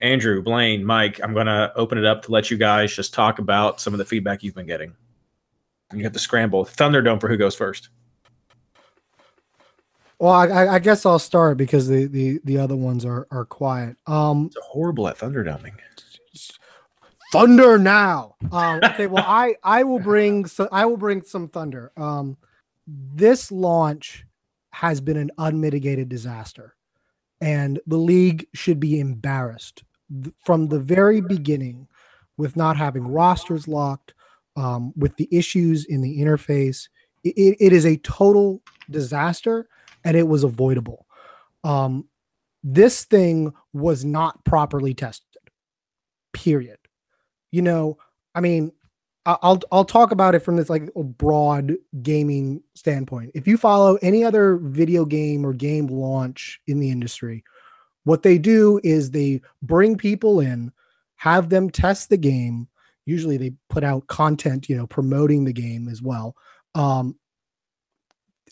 [0.00, 3.38] Andrew, Blaine, Mike, I'm going to open it up to let you guys just talk
[3.38, 4.94] about some of the feedback you've been getting.
[5.92, 6.64] You have to scramble.
[6.64, 7.90] Thunderdome for who goes first.
[10.20, 13.96] Well, I, I guess I'll start because the, the, the other ones are, are quiet.
[14.06, 15.72] Um, It's horrible at thunderdoming.
[17.32, 18.34] thunder now.
[18.52, 21.90] Um, okay, well, I I will bring so I will bring some thunder.
[21.96, 22.36] Um,
[22.86, 24.26] this launch
[24.72, 26.74] has been an unmitigated disaster,
[27.40, 29.84] and the league should be embarrassed
[30.44, 31.86] from the very beginning
[32.36, 34.12] with not having rosters locked,
[34.56, 36.88] um, with the issues in the interface.
[37.24, 39.68] It- it is a total disaster,
[40.04, 41.06] and it was avoidable.
[41.64, 42.08] Um,
[42.62, 45.26] this thing was not properly tested.
[46.32, 46.78] Period
[47.50, 47.98] you know,
[48.34, 48.72] I mean,
[49.26, 53.32] I'll I'll talk about it from this like broad gaming standpoint.
[53.34, 57.44] If you follow any other video game or game launch in the industry,
[58.04, 60.72] what they do is they bring people in,
[61.16, 62.66] have them test the game.
[63.04, 66.34] Usually, they put out content, you know, promoting the game as well.
[66.74, 67.16] Um,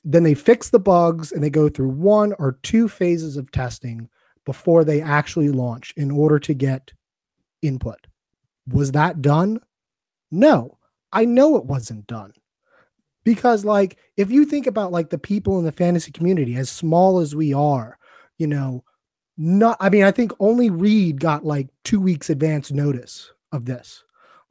[0.04, 4.08] then they fix the bugs and they go through one or two phases of testing
[4.44, 6.92] before they actually launch in order to get
[7.62, 8.06] input.
[8.68, 9.60] Was that done?
[10.30, 10.78] No,
[11.12, 12.32] I know it wasn't done.
[13.24, 17.18] Because, like, if you think about like the people in the fantasy community, as small
[17.18, 17.98] as we are,
[18.38, 18.84] you know,
[19.36, 24.02] not, I mean, I think only Reed got like two weeks advance notice of this.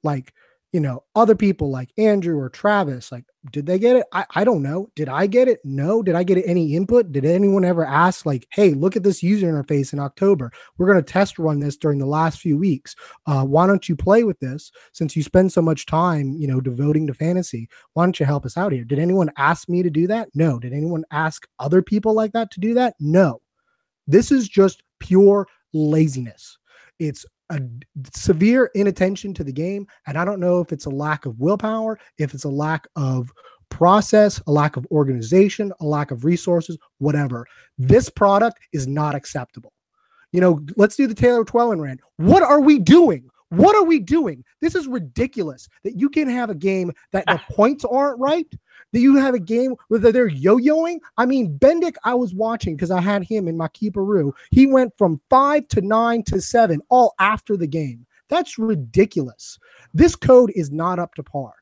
[0.04, 0.34] Like,
[0.78, 4.06] you know, other people like Andrew or Travis, like, did they get it?
[4.14, 4.92] I, I don't know.
[4.96, 5.60] Did I get it?
[5.64, 6.04] No.
[6.04, 7.12] Did I get any input?
[7.12, 10.52] Did anyone ever ask, like, hey, look at this user interface in October?
[10.78, 13.96] We're going to test run this during the last few weeks uh, why don't you
[13.96, 18.06] play with this since you spend so much time you know devoting to fantasy why
[18.06, 20.74] don't you help us out here did anyone ask me to do that no did
[20.74, 23.42] anyone ask other people like that to do that no
[24.08, 26.58] this is just pure laziness
[27.00, 27.60] it's a
[28.14, 32.00] severe inattention to the game and i don't know if it's a lack of willpower
[32.18, 33.32] if it's a lack of
[33.70, 37.46] process a lack of organization a lack of resources whatever
[37.78, 39.72] this product is not acceptable
[40.32, 42.02] you know, let's do the Taylor Twellman rant.
[42.18, 43.30] What are we doing?
[43.50, 44.44] What are we doing?
[44.62, 47.46] This is ridiculous that you can have a game that the ah.
[47.52, 48.48] points aren't right,
[48.92, 51.00] that you have a game where they're yo-yoing.
[51.18, 54.34] I mean, Bendik, I was watching because I had him in my keeperoo.
[54.52, 58.06] He went from five to nine to seven all after the game.
[58.30, 59.58] That's ridiculous.
[59.94, 61.54] This code is not up to par.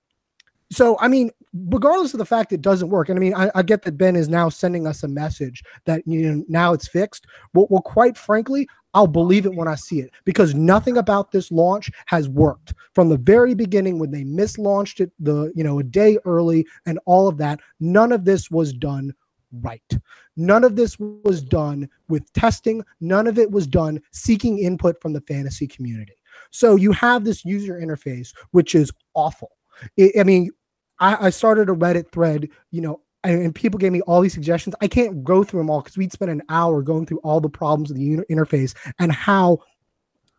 [0.71, 1.29] So, I mean,
[1.69, 4.15] regardless of the fact it doesn't work, and I mean, I, I get that Ben
[4.15, 7.27] is now sending us a message that you know now it's fixed.
[7.53, 11.51] Well, well, quite frankly, I'll believe it when I see it because nothing about this
[11.51, 15.83] launch has worked from the very beginning when they mislaunched it the you know a
[15.83, 17.59] day early and all of that.
[17.81, 19.13] None of this was done
[19.61, 19.97] right.
[20.37, 22.83] None of this was done with testing.
[23.01, 26.15] None of it was done seeking input from the fantasy community.
[26.51, 29.51] So you have this user interface which is awful.
[29.99, 30.51] I I mean,
[30.99, 34.75] I, I started a Reddit thread, you know, and, people gave me all these suggestions.
[34.81, 37.49] I can't go through them all because we'd spend an hour going through all the
[37.49, 39.59] problems of the uni- interface and how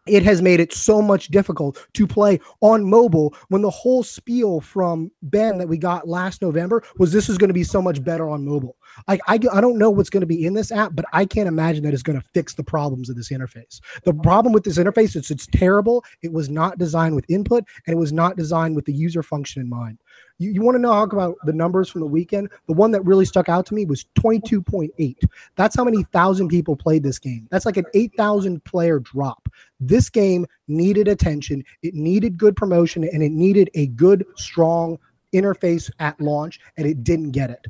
[0.06, 4.60] it has made it so much difficult to play on mobile when the whole spiel
[4.60, 8.02] from Ben that we got last November was this is going to be so much
[8.04, 8.76] better on mobile.
[9.08, 11.48] Like I, I don't know what's going to be in this app, but I can't
[11.48, 13.80] imagine that it's going to fix the problems of this interface.
[14.04, 16.04] The problem with this interface is it's terrible.
[16.22, 19.62] It was not designed with input and it was not designed with the user function
[19.62, 19.98] in mind.
[20.38, 22.50] You, you want to know how about the numbers from the weekend?
[22.66, 25.16] The one that really stuck out to me was 22.8.
[25.56, 27.48] That's how many thousand people played this game.
[27.50, 29.48] That's like an 8,000 player drop.
[29.80, 34.98] This game needed attention, it needed good promotion, and it needed a good, strong
[35.34, 37.66] interface at launch, and it didn't get it.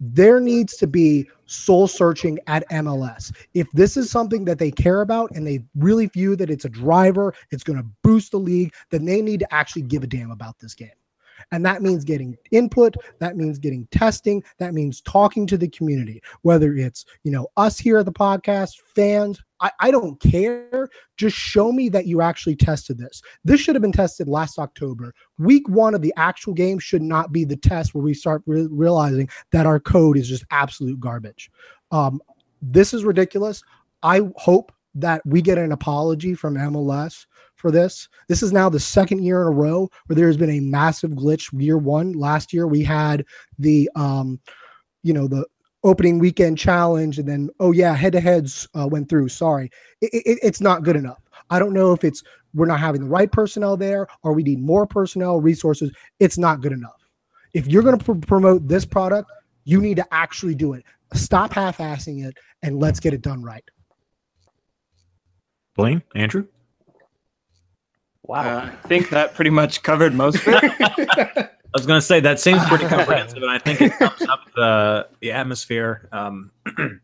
[0.00, 3.32] There needs to be soul searching at MLS.
[3.54, 6.70] If this is something that they care about and they really view that it's a
[6.70, 10.30] driver, it's going to boost the league, then they need to actually give a damn
[10.30, 10.90] about this game.
[11.52, 16.22] And that means getting input, that means getting testing, that means talking to the community,
[16.42, 20.88] whether it's, you know, us here at the podcast, fans, I, I don't care.
[21.16, 23.22] Just show me that you actually tested this.
[23.44, 25.12] This should have been tested last October.
[25.38, 28.68] Week one of the actual game should not be the test where we start re-
[28.70, 31.50] realizing that our code is just absolute garbage.
[31.90, 32.20] Um,
[32.62, 33.62] this is ridiculous.
[34.02, 37.26] I hope that we get an apology from MLS
[37.60, 38.08] for this.
[38.28, 41.48] This is now the second year in a row where there's been a massive glitch.
[41.52, 43.24] Year one, last year we had
[43.58, 44.40] the um,
[45.02, 45.46] you know, the
[45.82, 49.28] opening weekend challenge, and then oh yeah, head to heads uh, went through.
[49.28, 49.70] Sorry,
[50.00, 51.22] it, it, it's not good enough.
[51.50, 52.22] I don't know if it's
[52.54, 55.90] we're not having the right personnel there, or we need more personnel resources.
[56.18, 57.00] It's not good enough.
[57.54, 59.30] If you're going to pr- promote this product,
[59.64, 60.84] you need to actually do it.
[61.14, 63.64] Stop half-assing it, and let's get it done right.
[65.76, 66.46] Blaine, Andrew.
[68.30, 68.58] Wow.
[68.58, 70.62] I think that pretty much covered most of it.
[70.70, 74.40] I was going to say that seems pretty comprehensive, and I think it sums up
[74.54, 76.08] the the atmosphere.
[76.12, 76.52] Um,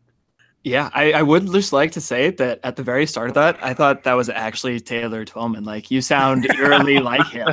[0.63, 3.57] Yeah, I, I would just like to say that at the very start of that,
[3.63, 5.65] I thought that was actually Taylor Twellman.
[5.65, 7.47] Like you sound eerily like him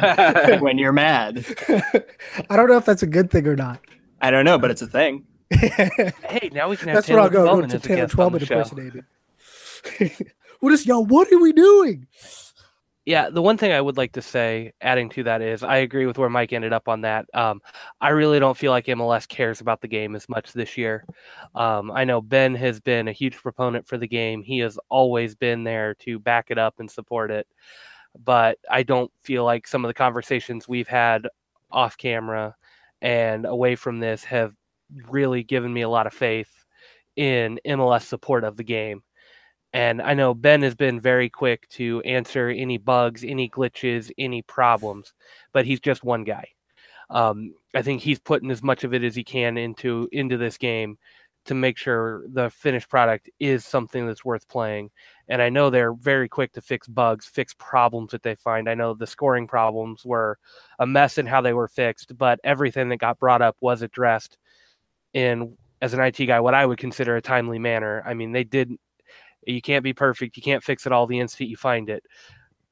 [0.61, 1.47] when you're mad.
[2.51, 3.79] I don't know if that's a good thing or not.
[4.21, 5.27] I don't know, but it's a thing.
[5.51, 7.45] Hey, now we can have That's Taylor where I'll go.
[7.45, 10.25] Twellman to as a Taylor guest on Twellman the show.
[10.59, 11.05] what is y'all?
[11.05, 12.09] What are we doing?
[13.07, 16.07] Yeah, the one thing I would like to say, adding to that, is I agree
[16.07, 17.27] with where Mike ended up on that.
[17.35, 17.61] Um,
[18.01, 21.05] I really don't feel like MLS cares about the game as much this year.
[21.55, 24.43] Um, I know Ben has been a huge proponent for the game.
[24.43, 27.47] He has always been there to back it up and support it.
[28.25, 31.29] But I don't feel like some of the conversations we've had
[31.71, 32.55] off camera
[33.03, 34.55] and away from this have
[35.09, 36.65] really given me a lot of faith
[37.17, 39.03] in MLS support of the game.
[39.75, 44.41] And I know Ben has been very quick to answer any bugs, any glitches, any
[44.41, 45.13] problems,
[45.53, 46.47] but he's just one guy.
[47.11, 50.57] Um, I think he's putting as much of it as he can into into this
[50.59, 50.97] game
[51.47, 54.91] to make sure the finished product is something that's worth playing.
[55.29, 58.71] And I know they're very quick to fix bugs, fix problems that they find.
[58.71, 60.39] I know the scoring problems were
[60.79, 64.39] a mess in how they were fixed, but everything that got brought up was addressed
[65.13, 68.03] in as an IT guy what I would consider a timely manner.
[68.07, 68.79] I mean, they did
[69.47, 70.37] you can't be perfect.
[70.37, 72.05] You can't fix it all the instant you find it.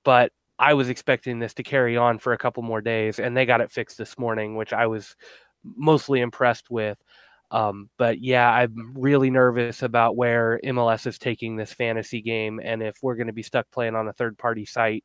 [0.05, 3.47] But I was expecting this to carry on for a couple more days, and they
[3.47, 5.17] got it fixed this morning, which I was
[5.65, 7.03] mostly impressed with.
[7.51, 12.83] Um, but yeah, I'm really nervous about where MLS is taking this fantasy game, and
[12.83, 15.05] if we're going to be stuck playing on a third-party site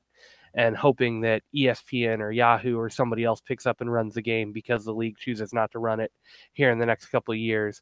[0.54, 4.52] and hoping that ESPN or Yahoo or somebody else picks up and runs the game
[4.52, 6.12] because the league chooses not to run it
[6.54, 7.82] here in the next couple of years.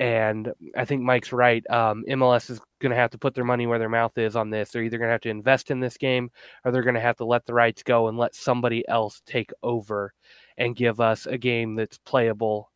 [0.00, 1.68] And I think Mike's right.
[1.68, 4.50] Um, MLS is going to have to put their money where their mouth is on
[4.50, 4.70] this.
[4.70, 6.30] They're either going to have to invest in this game
[6.64, 9.50] or they're going to have to let the rights go and let somebody else take
[9.62, 10.12] over
[10.56, 12.70] and give us a game that's playable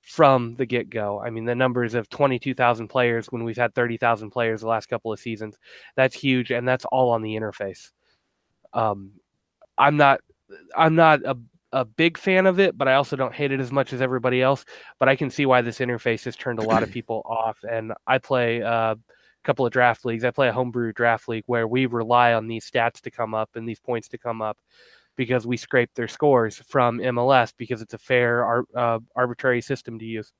[0.00, 1.20] from the get go.
[1.20, 5.12] I mean, the numbers of 22,000 players when we've had 30,000 players the last couple
[5.12, 5.56] of seasons,
[5.96, 6.50] that's huge.
[6.50, 7.90] And that's all on the interface.
[8.72, 9.12] Um,
[9.76, 10.20] I'm not,
[10.76, 11.36] I'm not a
[11.74, 14.40] a big fan of it, but I also don't hate it as much as everybody
[14.40, 14.64] else.
[15.00, 17.58] But I can see why this interface has turned a lot of people off.
[17.68, 18.98] And I play uh, a
[19.42, 20.24] couple of draft leagues.
[20.24, 23.50] I play a homebrew draft league where we rely on these stats to come up
[23.56, 24.56] and these points to come up
[25.16, 29.98] because we scrape their scores from MLS because it's a fair ar- uh, arbitrary system
[29.98, 30.32] to use.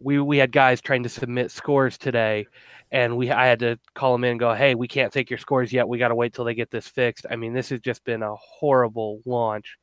[0.00, 2.46] We we had guys trying to submit scores today,
[2.92, 5.38] and we I had to call them in and go, hey, we can't take your
[5.38, 5.88] scores yet.
[5.88, 7.26] We got to wait till they get this fixed.
[7.28, 9.76] I mean, this has just been a horrible launch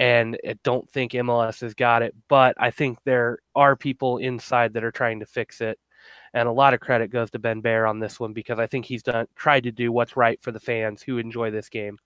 [0.00, 4.72] and I don't think MLS has got it, but I think there are people inside
[4.72, 5.78] that are trying to fix it.
[6.32, 8.86] And a lot of credit goes to Ben Baer on this one because I think
[8.86, 11.98] he's done tried to do what's right for the fans who enjoy this game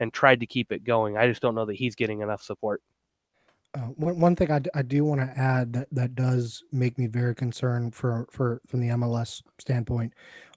[0.00, 1.18] and tried to keep it going.
[1.18, 2.80] I just don't know that he's getting enough support.
[3.74, 6.96] Uh, one, one thing I, d- I do want to add that, that does make
[6.96, 10.14] me very concerned for, for from the MLS standpoint.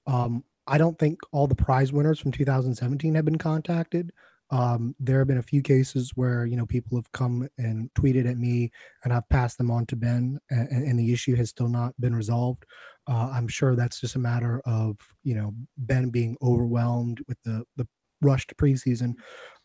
[0.08, 4.14] Um, I don't think all the prize winners from 2017 have been contacted.
[4.52, 8.30] Um, there have been a few cases where you know people have come and tweeted
[8.30, 8.72] at me,
[9.04, 12.16] and I've passed them on to Ben, and, and the issue has still not been
[12.16, 12.66] resolved.
[13.08, 17.64] Uh, I'm sure that's just a matter of you know Ben being overwhelmed with the
[17.76, 17.88] the
[18.22, 19.14] rushed preseason,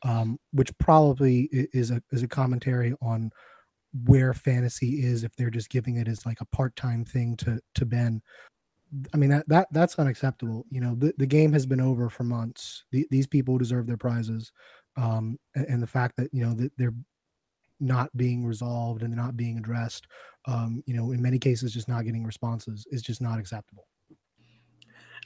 [0.02, 3.30] um, which probably is a is a commentary on
[4.04, 7.84] where fantasy is if they're just giving it as like a part-time thing to to
[7.84, 8.22] Ben.
[9.14, 10.66] I mean that that that's unacceptable.
[10.70, 12.84] You know, the, the game has been over for months.
[12.90, 14.52] The, these people deserve their prizes,
[14.96, 16.94] um, and, and the fact that you know that they're
[17.78, 20.06] not being resolved and they're not being addressed,
[20.46, 23.86] um, you know, in many cases, just not getting responses is just not acceptable.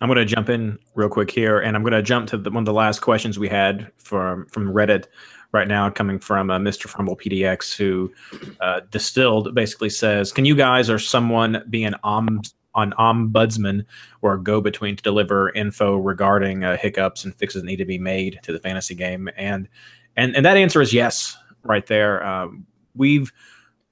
[0.01, 2.51] I'm going to jump in real quick here, and I'm going to jump to the,
[2.51, 5.07] one of the last questions we had from from Reddit
[5.53, 6.89] right now, coming from uh, Mr.
[6.89, 8.12] Frumble PDX, who
[8.61, 12.41] uh, distilled basically says, "Can you guys or someone be an om
[12.75, 13.85] an ombudsman
[14.22, 17.99] or go between to deliver info regarding uh, hiccups and fixes that need to be
[17.99, 19.68] made to the fantasy game?" And
[20.16, 22.25] and and that answer is yes, right there.
[22.25, 23.33] Um, we've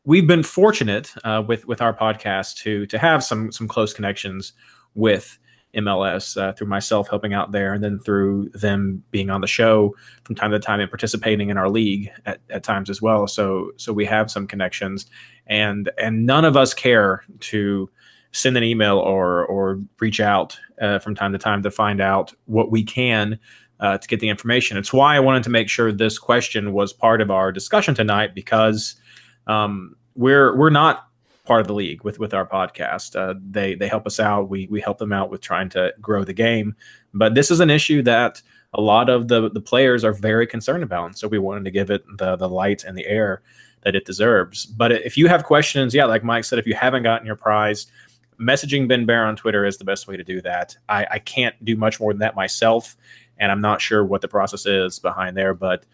[0.04, 4.52] we've been fortunate uh, with with our podcast to to have some some close connections
[4.94, 5.38] with
[5.74, 9.94] MLS uh, through myself helping out there, and then through them being on the show
[10.24, 13.26] from time to time and participating in our league at, at times as well.
[13.26, 15.06] So so we have some connections,
[15.46, 17.88] and and none of us care to
[18.32, 22.32] send an email or or reach out uh, from time to time to find out
[22.46, 23.38] what we can
[23.80, 24.76] uh, to get the information.
[24.76, 28.34] It's why I wanted to make sure this question was part of our discussion tonight
[28.34, 28.96] because
[29.46, 31.08] um, we're we're not
[31.44, 33.16] part of the league with with our podcast.
[33.16, 34.48] Uh, they they help us out.
[34.48, 36.74] We we help them out with trying to grow the game.
[37.12, 38.40] But this is an issue that
[38.72, 41.70] a lot of the the players are very concerned about, and so we wanted to
[41.70, 43.42] give it the the light and the air
[43.82, 44.64] that it deserves.
[44.64, 47.88] But if you have questions, yeah, like Mike said, if you haven't gotten your prize,
[48.40, 50.76] messaging Ben Baer on Twitter is the best way to do that.
[50.88, 52.96] I, I can't do much more than that myself,
[53.38, 55.54] and I'm not sure what the process is behind there.
[55.54, 55.84] But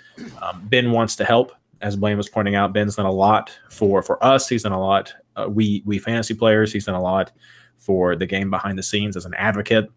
[0.42, 2.72] um, Ben wants to help, as Blaine was pointing out.
[2.72, 4.48] Ben's done a lot for for us.
[4.48, 5.14] He's done a lot.
[5.36, 6.72] Uh, we we fantasy players.
[6.72, 7.32] He's done a lot
[7.76, 9.90] for the game behind the scenes as an advocate.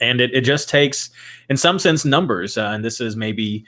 [0.00, 1.10] And it, it just takes,
[1.48, 2.56] in some sense, numbers.
[2.56, 3.64] Uh, and this is maybe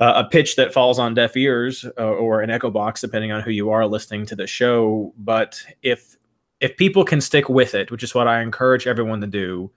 [0.00, 3.42] uh, a pitch that falls on deaf ears uh, or an echo box, depending on
[3.42, 5.12] who you are listening to the show.
[5.18, 6.15] But if
[6.60, 9.70] if people can stick with it, which is what I encourage everyone to do,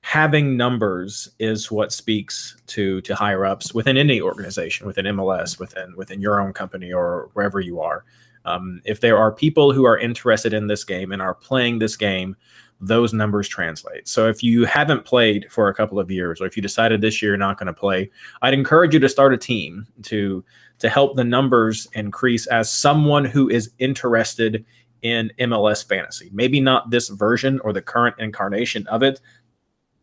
[0.00, 5.94] having numbers is what speaks to to higher ups within any organization, within MLS, within
[5.96, 8.04] within your own company or wherever you are.
[8.44, 11.96] Um, if there are people who are interested in this game and are playing this
[11.96, 12.34] game,
[12.80, 14.08] those numbers translate.
[14.08, 17.22] So if you haven't played for a couple of years, or if you decided this
[17.22, 18.10] year you're not going to play,
[18.42, 20.44] I'd encourage you to start a team to
[20.80, 24.64] to help the numbers increase as someone who is interested
[25.02, 26.30] in MLS fantasy.
[26.32, 29.20] Maybe not this version or the current incarnation of it,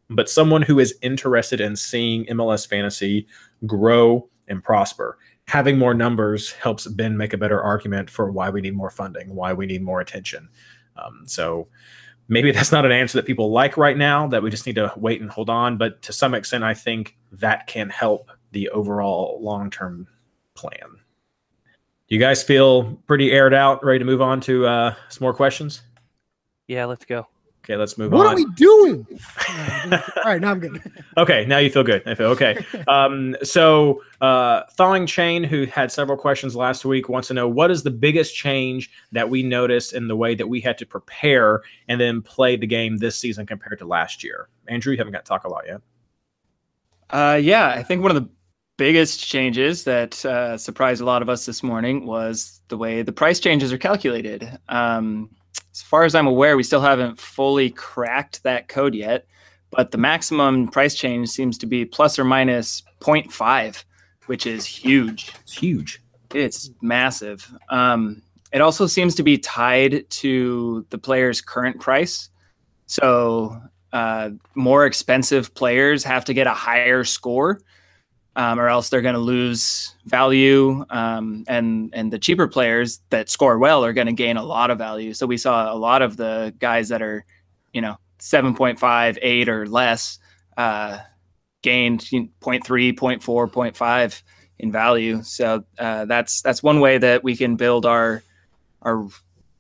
[0.10, 3.28] but someone who is interested in seeing MLS fantasy
[3.66, 5.18] grow and prosper.
[5.48, 9.34] Having more numbers helps Ben make a better argument for why we need more funding,
[9.34, 10.50] why we need more attention.
[10.98, 11.68] Um, so
[12.28, 14.94] maybe that's not an answer that people like right now, that we just need to
[14.98, 15.78] wait and hold on.
[15.78, 20.08] But to some extent, I think that can help the overall long term
[20.56, 20.99] plan.
[22.10, 25.34] Do you guys feel pretty aired out, ready to move on to uh, some more
[25.34, 25.84] questions?
[26.68, 27.28] Yeah, let's go.
[27.64, 28.34] Okay, let's move what on.
[28.34, 29.06] What are we doing?
[29.92, 30.82] All right, now I'm good.
[31.18, 32.02] okay, now you feel good.
[32.08, 32.66] I feel okay.
[32.88, 37.70] Um, so, uh, Thawing Chain, who had several questions last week, wants to know what
[37.70, 41.62] is the biggest change that we noticed in the way that we had to prepare
[41.90, 44.50] and then play the game this season compared to last year.
[44.68, 45.82] Andrew, you haven't got to talk a lot yet.
[47.12, 48.30] Uh, yeah, I think one of the
[48.80, 53.12] biggest changes that uh, surprised a lot of us this morning was the way the
[53.12, 54.58] price changes are calculated.
[54.70, 55.30] Um,
[55.74, 59.26] as far as I'm aware, we still haven't fully cracked that code yet,
[59.70, 63.84] but the maximum price change seems to be plus or minus 0.5,
[64.28, 65.34] which is huge.
[65.42, 66.02] It's huge.
[66.34, 67.54] It's massive.
[67.68, 68.22] Um,
[68.54, 72.30] it also seems to be tied to the player's current price.
[72.86, 73.62] So,
[73.92, 77.60] uh, more expensive players have to get a higher score
[78.36, 80.86] um, or else they're going to lose value.
[80.90, 84.72] Um, and and the cheaper players that score well are going to gain a lot
[84.72, 85.14] of value.
[85.14, 87.26] So we saw a lot of the guys that are,
[87.74, 90.20] you know, 7.5, 8 or less
[90.58, 91.00] uh,
[91.62, 94.22] gained 0.3, 0.4, 0.5
[94.60, 95.24] in value.
[95.24, 98.24] So uh, that's that's one way that we can build our
[98.82, 99.08] our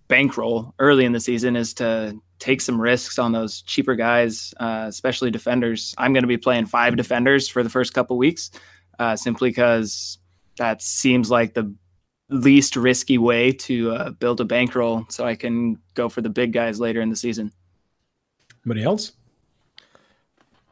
[0.08, 4.86] bankroll early in the season is to take some risks on those cheaper guys, uh,
[4.88, 5.94] especially defenders.
[5.98, 8.52] I'm going to be playing five defenders for the first couple weeks,
[8.98, 10.18] uh, simply because
[10.58, 11.74] that seems like the
[12.30, 16.54] least risky way to uh, build a bankroll, so I can go for the big
[16.54, 17.52] guys later in the season.
[18.66, 19.14] Anybody else?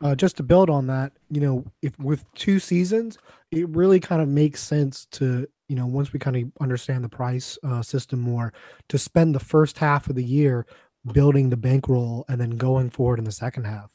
[0.01, 3.18] Uh, just to build on that, you know, if with two seasons,
[3.51, 7.09] it really kind of makes sense to, you know, once we kind of understand the
[7.09, 8.53] price uh, system more,
[8.89, 10.68] to spend the first half of the year
[11.14, 13.91] building the bankroll and then going forward in the second half.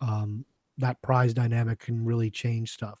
[0.00, 0.44] Um,
[0.78, 2.98] that prize dynamic can really change stuff.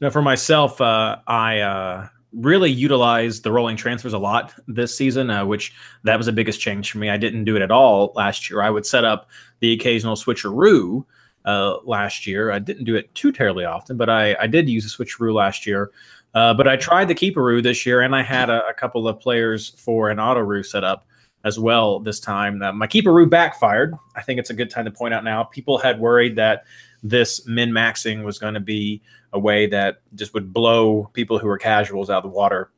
[0.00, 5.30] Now, for myself, uh, I uh, really utilized the rolling transfers a lot this season,
[5.30, 5.74] uh, which
[6.04, 7.10] that was the biggest change for me.
[7.10, 8.62] I didn't do it at all last year.
[8.62, 9.28] I would set up
[9.60, 11.04] the occasional switcheroo
[11.44, 12.50] uh, last year.
[12.50, 15.66] I didn't do it too terribly often, but I, I did use a switcheroo last
[15.66, 15.90] year.
[16.32, 19.18] Uh, but I tried the keeperoo this year, and I had a, a couple of
[19.18, 21.04] players for an autoroo set up
[21.44, 22.62] as well this time.
[22.62, 23.94] Uh, my keeperoo backfired.
[24.14, 25.44] I think it's a good time to point out now.
[25.44, 26.64] People had worried that
[27.02, 31.46] this min maxing was going to be a way that just would blow people who
[31.46, 32.70] were casuals out of the water.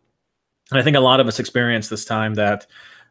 [0.70, 2.66] And I think a lot of us experienced this time that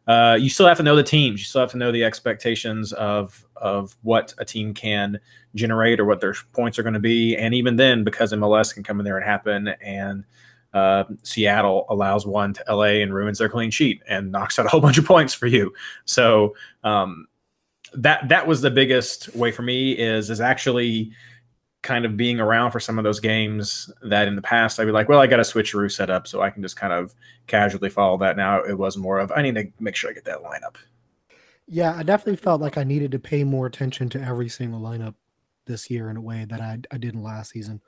[0.06, 1.40] uh, you still have to know the teams.
[1.40, 5.20] You still have to know the expectations of of what a team can
[5.54, 7.36] generate or what their points are going to be.
[7.36, 10.24] And even then, because MLS can come in there and happen, and
[10.72, 14.68] uh, Seattle allows one to LA and ruins their clean sheet and knocks out a
[14.68, 15.72] whole bunch of points for you.
[16.04, 16.54] So
[16.84, 17.26] um,
[17.94, 21.12] that that was the biggest way for me is is actually
[21.82, 24.92] kind of being around for some of those games that in the past I'd be
[24.92, 27.14] like, well, I got a switcheroo set up, so I can just kind of
[27.48, 28.36] casually follow that.
[28.36, 30.76] Now it was more of I need to make sure I get that lineup.
[31.66, 35.14] Yeah, I definitely felt like I needed to pay more attention to every single lineup
[35.66, 37.80] this year in a way that I, I didn't last season.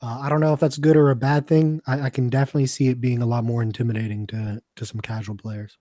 [0.00, 1.80] Uh, I don't know if that's good or a bad thing.
[1.86, 5.34] I, I, can definitely see it being a lot more intimidating to to some casual
[5.34, 5.76] players.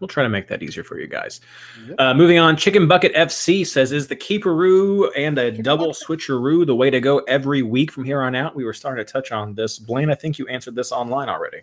[0.00, 1.40] We'll try to make that easier for you guys.
[1.86, 1.96] Yep.
[1.98, 6.74] Uh, moving on, Chicken Bucket FC says, "Is the keeperoo and a double switcheroo the
[6.74, 9.54] way to go every week from here on out?" We were starting to touch on
[9.54, 9.78] this.
[9.78, 11.62] Blaine, I think you answered this online already.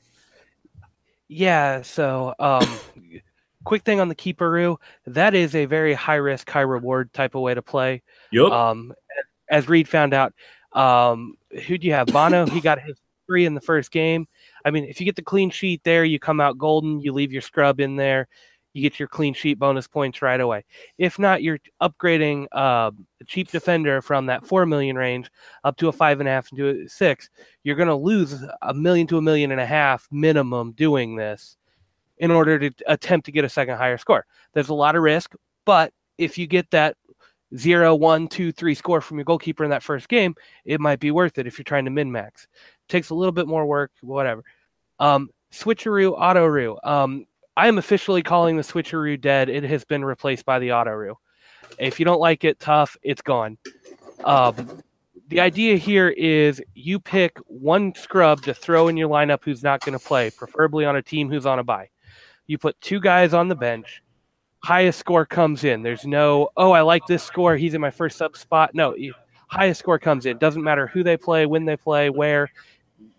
[1.27, 2.67] Yeah, so um
[3.63, 7.41] quick thing on the keeperoo, that is a very high risk, high reward type of
[7.41, 8.01] way to play.
[8.31, 8.51] Yup.
[8.51, 8.93] Um
[9.49, 10.33] as Reed found out,
[10.73, 11.35] um
[11.67, 12.07] who do you have?
[12.07, 12.97] Bono, he got his
[13.27, 14.27] three in the first game.
[14.65, 17.31] I mean, if you get the clean sheet there, you come out golden, you leave
[17.31, 18.27] your scrub in there,
[18.73, 20.65] you get your clean sheet bonus points right away.
[20.97, 25.29] If not, you're upgrading uh, a cheap defender from that four million range
[25.63, 27.29] up to a five and a half and to a six.
[27.63, 31.57] You're going to lose a million to a million and a half minimum doing this
[32.17, 34.25] in order to attempt to get a second higher score.
[34.53, 36.95] There's a lot of risk, but if you get that
[37.57, 40.35] zero, one, two, three score from your goalkeeper in that first game,
[40.65, 42.47] it might be worth it if you're trying to min max.
[42.89, 44.43] Takes a little bit more work, whatever.
[44.99, 46.77] Um, switcheroo, autoroo.
[46.87, 47.25] Um,
[47.55, 49.49] I am officially calling the switcheroo dead.
[49.49, 51.15] It has been replaced by the autoroo.
[51.79, 53.57] If you don't like it, tough, it's gone.
[54.23, 54.81] Um,
[55.27, 59.81] the idea here is you pick one scrub to throw in your lineup who's not
[59.81, 61.89] going to play, preferably on a team who's on a bye.
[62.45, 64.02] You put two guys on the bench.
[64.63, 65.83] Highest score comes in.
[65.83, 67.57] There's no, oh, I like this score.
[67.57, 68.73] He's in my first sub spot.
[68.73, 68.95] No,
[69.47, 70.37] highest score comes in.
[70.37, 72.49] Doesn't matter who they play, when they play, where.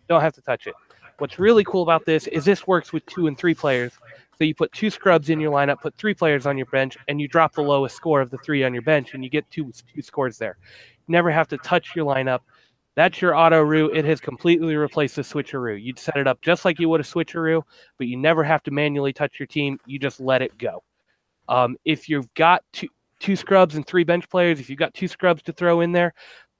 [0.08, 0.74] Don't have to touch it.
[1.18, 3.92] What's really cool about this is this works with two and three players.
[4.36, 7.20] So you put two scrubs in your lineup, put three players on your bench, and
[7.20, 9.70] you drop the lowest score of the three on your bench, and you get two
[9.94, 10.56] two scores there.
[11.06, 12.40] You never have to touch your lineup.
[12.96, 13.90] That's your auto roo.
[13.90, 15.82] It has completely replaced the switcheroo.
[15.82, 17.62] You'd set it up just like you would a switcheroo,
[17.98, 19.78] but you never have to manually touch your team.
[19.86, 20.82] You just let it go.
[21.48, 22.88] Um, if you've got two
[23.20, 26.12] two scrubs and three bench players, if you've got two scrubs to throw in there,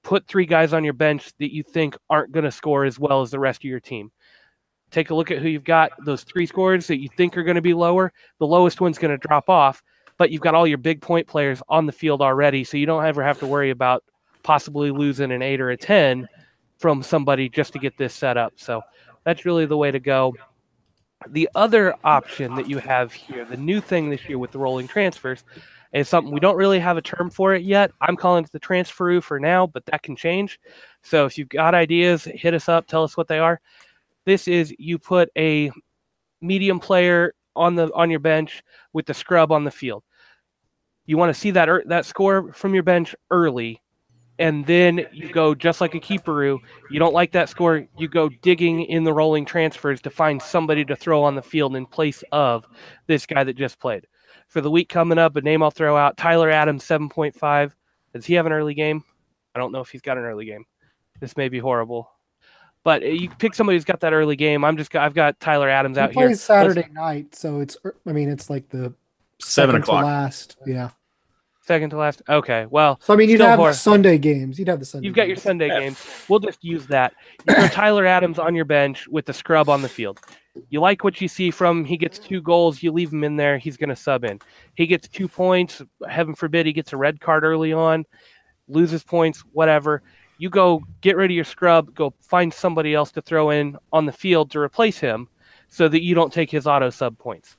[0.02, 3.20] put three guys on your bench that you think aren't going to score as well
[3.20, 4.10] as the rest of your team
[4.94, 7.56] take a look at who you've got, those three scores that you think are going
[7.56, 8.12] to be lower.
[8.38, 9.82] The lowest one's going to drop off,
[10.16, 13.04] but you've got all your big point players on the field already, so you don't
[13.04, 14.04] ever have to worry about
[14.44, 16.28] possibly losing an eight or a 10
[16.78, 18.52] from somebody just to get this set up.
[18.56, 18.82] So
[19.24, 20.34] that's really the way to go.
[21.28, 24.86] The other option that you have here, the new thing this year with the rolling
[24.88, 25.44] transfers,
[25.92, 27.92] is something we don't really have a term for it yet.
[28.00, 30.58] I'm calling it the transferoo for now, but that can change.
[31.02, 33.60] So if you've got ideas, hit us up, tell us what they are.
[34.24, 35.70] This is you put a
[36.40, 38.62] medium player on the on your bench
[38.92, 40.02] with the scrub on the field.
[41.06, 43.80] You want to see that er, that score from your bench early,
[44.38, 46.58] and then you go just like a keeperoo.
[46.90, 50.84] You don't like that score, you go digging in the rolling transfers to find somebody
[50.86, 52.66] to throw on the field in place of
[53.06, 54.06] this guy that just played.
[54.48, 57.74] For the week coming up, a name I'll throw out: Tyler Adams, seven point five.
[58.12, 59.02] Does he have an early game?
[59.54, 60.64] I don't know if he's got an early game.
[61.20, 62.10] This may be horrible.
[62.84, 64.64] But uh, you pick somebody who's got that early game.
[64.64, 66.36] I'm just I've got Tyler Adams He out plays here.
[66.36, 68.92] Saturday Let's- night, so it's er, I mean it's like the
[69.40, 70.04] seven o'clock.
[70.04, 70.56] last.
[70.66, 70.90] Yeah.
[71.66, 72.22] Second to last.
[72.28, 74.58] Okay, well So I mean you'd have hor- the Sunday games.
[74.58, 75.06] You'd have the Sunday.
[75.06, 75.42] you've got your games.
[75.42, 76.04] Sunday games.
[76.28, 77.14] We'll just use that.
[77.48, 80.20] You throw Tyler Adams on your bench with the scrub on the field.
[80.68, 81.84] You like what you see from him.
[81.84, 82.82] He gets two goals.
[82.82, 83.58] You leave him in there.
[83.58, 84.38] He's going to sub in.
[84.76, 85.82] He gets two points.
[86.08, 88.04] Heaven forbid he gets a red card early on,
[88.68, 90.02] loses points, whatever.
[90.38, 91.92] You go get rid of your scrub.
[91.94, 95.28] Go find somebody else to throw in on the field to replace him,
[95.68, 97.56] so that you don't take his auto sub points.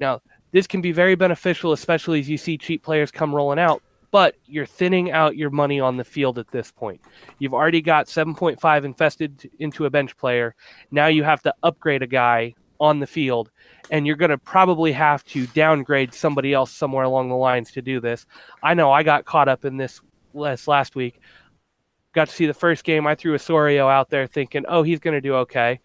[0.00, 0.20] Now
[0.52, 3.82] this can be very beneficial, especially as you see cheap players come rolling out.
[4.10, 7.00] But you're thinning out your money on the field at this point.
[7.38, 10.54] You've already got 7.5 invested into a bench player.
[10.90, 13.50] Now you have to upgrade a guy on the field,
[13.90, 17.80] and you're going to probably have to downgrade somebody else somewhere along the lines to
[17.80, 18.26] do this.
[18.62, 20.02] I know I got caught up in this
[20.34, 21.20] last last week.
[22.12, 23.06] Got to see the first game.
[23.06, 25.80] I threw Osorio out there thinking, oh, he's going to do okay.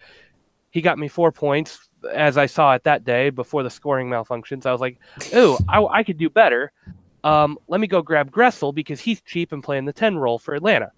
[0.72, 4.66] He got me four points as I saw it that day before the scoring malfunctions.
[4.66, 5.00] I was like,
[5.36, 6.72] ooh, I, I could do better.
[7.24, 10.56] Um, let me go grab Gressel because he's cheap and playing the 10 role for
[10.56, 10.92] Atlanta.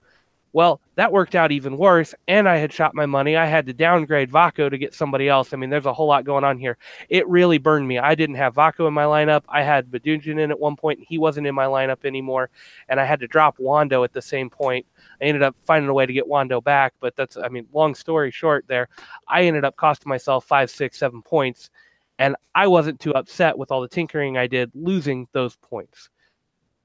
[0.51, 3.37] Well, that worked out even worse, and I had shot my money.
[3.37, 5.53] I had to downgrade Vako to get somebody else.
[5.53, 6.77] I mean, there's a whole lot going on here.
[7.07, 7.99] It really burned me.
[7.99, 9.43] I didn't have Vako in my lineup.
[9.47, 12.49] I had Badunjan in at one point, and he wasn't in my lineup anymore.
[12.87, 14.87] And I had to drop Wondo at the same point.
[15.21, 17.93] I ended up finding a way to get Wondo back, but that's, I mean, long
[17.93, 18.89] story short there,
[19.27, 21.69] I ended up costing myself five, six, seven points.
[22.17, 26.09] And I wasn't too upset with all the tinkering I did losing those points.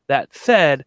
[0.07, 0.85] That said,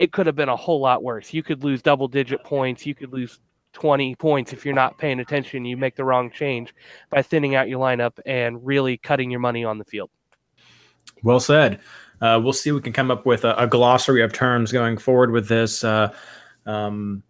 [0.00, 1.32] it could have been a whole lot worse.
[1.32, 2.86] You could lose double digit points.
[2.86, 3.38] You could lose
[3.74, 5.66] 20 points if you're not paying attention.
[5.66, 6.74] You make the wrong change
[7.10, 10.10] by thinning out your lineup and really cutting your money on the field.
[11.22, 11.80] Well said.
[12.22, 12.72] Uh, we'll see.
[12.72, 15.84] We can come up with a, a glossary of terms going forward with this.
[15.84, 16.12] Uh,
[16.64, 17.22] um,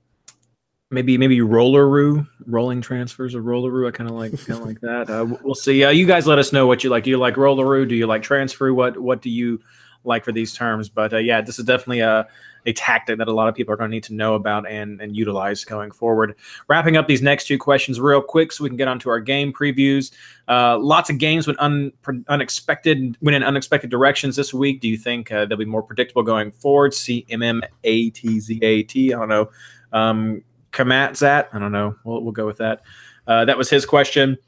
[0.93, 3.89] maybe maybe rolleroo, rolling transfers or rolleroo.
[3.89, 5.11] I kind of like kind of like that.
[5.11, 5.83] Uh, we'll see.
[5.83, 7.03] Uh, you guys let us know what you like.
[7.03, 7.89] Do you like rolleroo?
[7.89, 8.73] Do you like transfer?
[8.73, 9.61] What what do you
[10.05, 10.89] like for these terms.
[10.89, 12.27] But uh, yeah, this is definitely a
[12.67, 15.01] a tactic that a lot of people are going to need to know about and,
[15.01, 16.35] and utilize going forward.
[16.69, 19.53] Wrapping up these next two questions real quick so we can get onto our game
[19.53, 20.13] previews.
[20.49, 21.93] Uh, lots of games went un,
[22.29, 24.81] unexpected, went in unexpected directions this week.
[24.81, 26.95] Do you think uh, they'll be more predictable going forward?
[26.95, 29.13] C M M A T Z A T.
[29.15, 29.51] I don't know.
[29.93, 30.43] Um,
[30.73, 31.49] Kamatzat.
[31.53, 31.97] I don't know.
[32.05, 32.83] We'll, we'll go with that.
[33.27, 34.39] Uh, that was his question.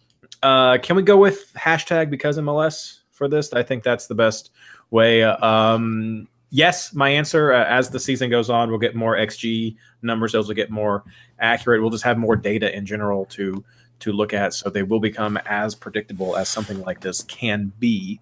[0.42, 3.52] Uh, can we go with hashtag because MLS for this?
[3.52, 4.50] I think that's the best
[4.90, 5.22] way.
[5.22, 7.52] Um, yes, my answer.
[7.52, 10.30] Uh, as the season goes on, we'll get more XG numbers.
[10.32, 11.02] Those will get more
[11.40, 11.80] accurate.
[11.80, 13.64] We'll just have more data in general to
[13.98, 18.20] to look at, so they will become as predictable as something like this can be.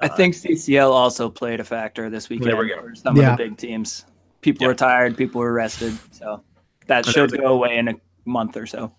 [0.00, 2.80] I think CCL also played a factor this weekend There we go.
[2.82, 3.32] for some Yeah.
[3.32, 4.06] of the big teams.
[4.40, 4.68] People Yeah.
[4.68, 6.42] were tired, people were rested, so
[6.88, 7.12] that Okay.
[7.12, 8.92] should go away in a month or so.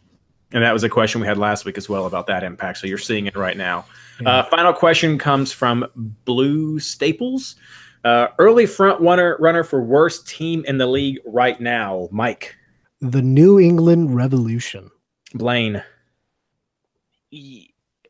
[0.53, 2.77] And that was a question we had last week as well about that impact.
[2.77, 3.85] So you're seeing it right now.
[4.25, 5.85] Uh, final question comes from
[6.23, 7.55] Blue Staples.
[8.03, 12.55] Uh, early front runner runner for worst team in the league right now, Mike
[12.99, 14.89] The New England Revolution.
[15.35, 15.83] Blaine.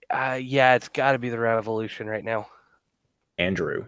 [0.10, 2.48] Uh, yeah, it's got to be the Revolution right now.
[3.38, 3.86] Andrew.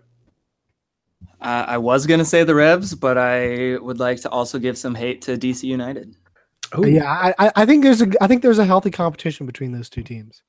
[1.41, 4.95] Uh, I was gonna say the Revs, but I would like to also give some
[4.95, 6.15] hate to DC United.
[6.77, 9.71] Ooh, Yeah, I, I- I think there's a I think there's a healthy competition between
[9.71, 10.41] those two teams.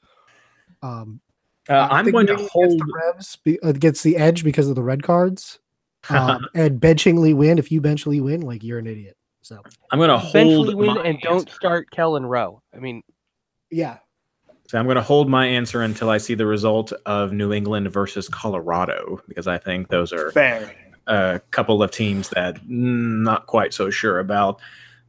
[0.83, 1.21] Um,
[1.69, 2.79] uh, I I'm going to hold.
[2.79, 5.59] gets the Revs be, uh, the edge because of the red cards.
[6.11, 9.17] Um, and benching Lee Nguyen, if you bench Lee Nguyen, like you're an idiot.
[9.41, 11.55] So I'm going to Eventually hold win and don't answer.
[11.55, 12.61] start Kelyn Rowe.
[12.75, 13.03] I mean,
[13.71, 13.97] yeah,
[14.69, 17.91] So I'm going to hold my answer until I see the result of New England
[17.91, 20.75] versus Colorado because I think those are Fair.
[21.07, 24.61] a couple of teams that not quite so sure about.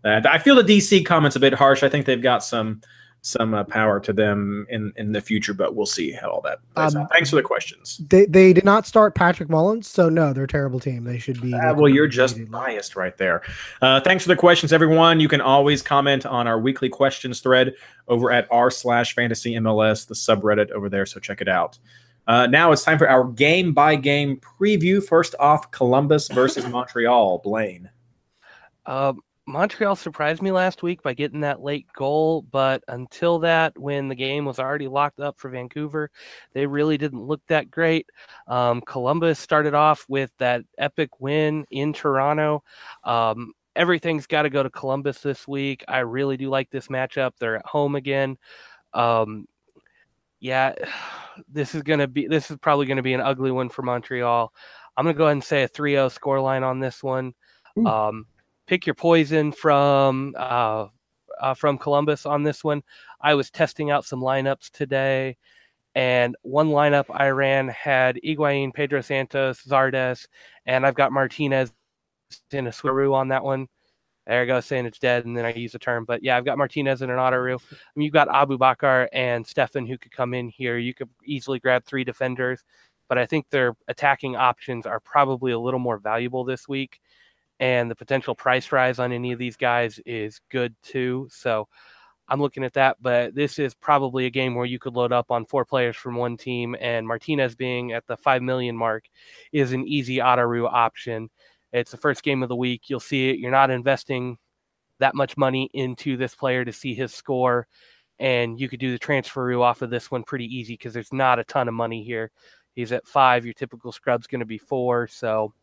[0.03, 1.84] That I feel the DC comments a bit harsh.
[1.84, 2.80] I think they've got some
[3.28, 6.60] some uh, power to them in in the future, but we'll see how all that
[6.76, 7.12] plays Um, out.
[7.12, 8.00] Thanks for the questions.
[8.10, 11.04] they they did not start Patrick Mullins, so no, they're a terrible team.
[11.06, 11.52] They should be.
[11.54, 13.42] Uh, well, you're just biased right there.
[13.82, 15.20] Uh, thanks for the questions, everyone.
[15.20, 17.74] You can always comment on our weekly questions thread
[18.08, 21.08] over at r slash fantasy MLS, the subreddit over there.
[21.08, 21.80] So check it out.
[22.28, 25.04] Uh, now it's time for our game by game preview.
[25.04, 27.40] First off, Columbus versus Montreal.
[27.44, 27.90] Blaine.
[28.86, 34.08] Um, Montreal surprised me last week by getting that late goal, but until that, when
[34.08, 36.10] the game was already locked up for Vancouver,
[36.54, 38.10] they really didn't look that great.
[38.48, 42.64] Um, Columbus started off with that epic win in Toronto.
[43.04, 45.84] Um, everything's got to go to Columbus this week.
[45.88, 47.32] I really do like this matchup.
[47.38, 48.38] They're at home again.
[48.93, 49.48] Um,
[50.39, 50.74] yeah,
[51.52, 54.54] this is gonna be this is probably gonna be an ugly one for Montreal.
[54.96, 57.34] I'm gonna go ahead and say a 3-0 scoreline on this one.
[58.68, 60.88] Pick your poison from uh,
[61.39, 62.82] uh, from Columbus on this one.
[63.22, 65.38] I was testing out some lineups today,
[65.93, 70.28] and one lineup I ran had Higuain, Pedro Santos, Zardes,
[70.66, 71.72] and I've got Martinez
[72.51, 73.68] in a switcheroo on that one.
[74.26, 76.03] There I go, saying it's dead, and then I use the term.
[76.03, 77.59] But yeah, I've got Martinez in an autoroo.
[77.72, 80.80] I mean, you've got Abubakar and Stefan who could come in here.
[80.80, 82.63] You could easily grab three defenders,
[83.07, 86.99] but I think their attacking options are probably a little more valuable this week
[87.60, 91.28] and the potential price rise on any of these guys is good too.
[91.32, 91.68] So
[92.28, 95.30] I'm looking at that, but this is probably a game where you could load up
[95.30, 99.06] on four players from one team, and Martinez being at the five million mark
[99.51, 101.30] is an easy autoroo option.
[101.72, 102.84] It's the first game of the week.
[102.88, 103.38] You'll see it.
[103.38, 104.38] You're not investing
[104.99, 107.68] that much money into this player to see his score,
[108.18, 111.38] and you could do the transfer off of this one pretty easy because there's not
[111.38, 112.32] a ton of money here.
[112.74, 113.45] He's at five.
[113.45, 115.53] Your typical scrub's going to be four, so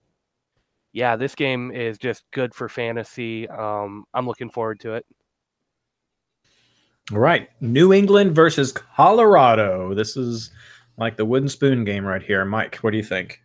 [0.92, 3.48] yeah, this game is just good for fantasy.
[3.48, 5.06] Um, I'm looking forward to it.
[7.10, 7.48] All right.
[7.60, 9.94] New England versus Colorado.
[9.94, 10.50] This is
[10.96, 12.44] like the wooden spoon game right here.
[12.44, 13.42] Mike, what do you think?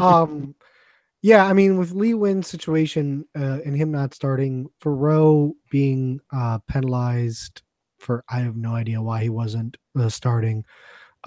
[0.00, 0.54] um,
[1.22, 6.20] yeah, I mean, with Lee Nguyen's situation uh, and him not starting, for Rowe being
[6.32, 7.62] uh, penalized
[7.98, 10.64] for I have no idea why he wasn't uh, starting,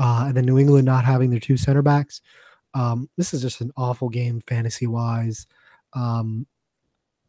[0.01, 2.21] uh, and then New England not having their two center backs.
[2.73, 5.45] Um, this is just an awful game fantasy wise.
[5.93, 6.47] Um,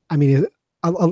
[0.09, 0.47] I mean,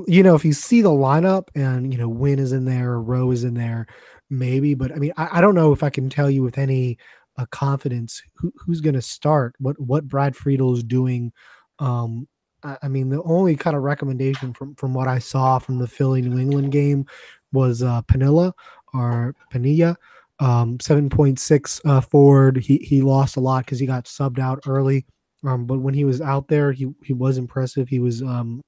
[0.06, 3.30] you know, if you see the lineup and you know Nguyen is in there, Rowe
[3.30, 3.86] is in there,
[4.30, 6.96] maybe, but I mean, I, I don't know if I can tell you with any
[7.36, 11.30] uh, confidence who, who's going to start, what what Brad Friedel is doing.
[11.78, 12.26] Um,
[12.62, 15.88] I, I mean, the only kind of recommendation from from what I saw from the
[15.88, 17.04] Philly New England game
[17.52, 18.52] was uh, Panilla
[18.94, 19.96] or Panilla,
[20.40, 22.56] um, seven point six uh, forward.
[22.56, 25.06] He he lost a lot because he got subbed out early.
[25.44, 27.88] Um, but when he was out there, he he was impressive.
[27.88, 28.60] He was um,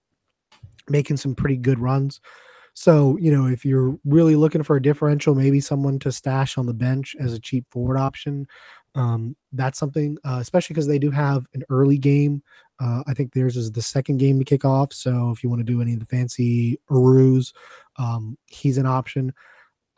[0.88, 2.20] making some pretty good runs.
[2.74, 6.64] So, you know, if you're really looking for a differential, maybe someone to stash on
[6.64, 8.46] the bench as a cheap forward option,
[8.94, 12.42] um, that's something, uh, especially because they do have an early game.
[12.80, 14.94] Uh, I think theirs is the second game to kick off.
[14.94, 17.52] So if you want to do any of the fancy Arus,
[17.96, 19.34] um, he's an option.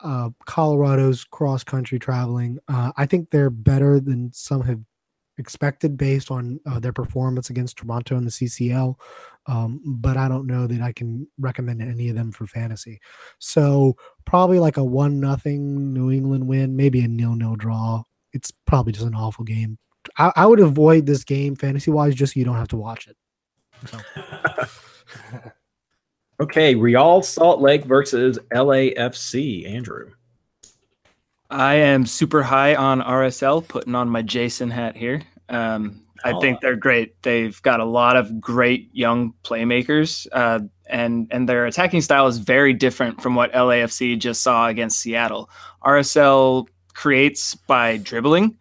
[0.01, 2.59] Uh, Colorado's cross country traveling.
[2.67, 4.81] Uh, I think they're better than some have
[5.37, 8.95] expected based on uh, their performance against Toronto in the CCL.
[9.47, 12.99] Um, but I don't know that I can recommend any of them for fantasy.
[13.39, 18.03] So probably like a one nothing New England win, maybe a nil nil draw.
[18.33, 19.77] It's probably just an awful game.
[20.17, 23.07] I, I would avoid this game fantasy wise, just so you don't have to watch
[23.07, 23.17] it.
[23.87, 25.51] So.
[26.39, 29.69] okay, Real Salt Lake versus LAFC.
[29.69, 30.11] Andrew.
[31.49, 35.21] I am super high on RSL, putting on my Jason hat here.
[35.47, 36.41] Um, I oh.
[36.41, 37.21] think they're great.
[37.21, 42.39] They've got a lot of great young playmakers, uh, and and their attacking style is
[42.39, 45.49] very different from what LAFC just saw against Seattle.
[45.83, 48.57] RSL creates by dribbling,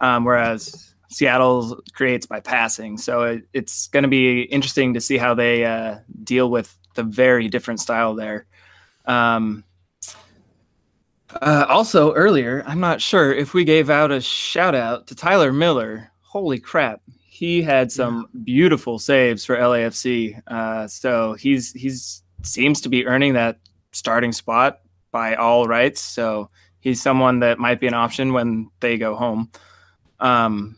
[0.00, 2.98] um, whereas Seattle creates by passing.
[2.98, 7.02] So it, it's going to be interesting to see how they uh, deal with the
[7.02, 8.46] very different style there.
[9.06, 9.64] Um,
[11.40, 15.52] uh, also, earlier, I'm not sure if we gave out a shout out to Tyler
[15.52, 16.10] Miller.
[16.22, 20.40] Holy crap, he had some beautiful saves for LAFC.
[20.46, 23.58] Uh, so he's he's seems to be earning that
[23.92, 24.80] starting spot
[25.10, 26.00] by all rights.
[26.00, 29.50] So he's someone that might be an option when they go home.
[30.20, 30.76] Um,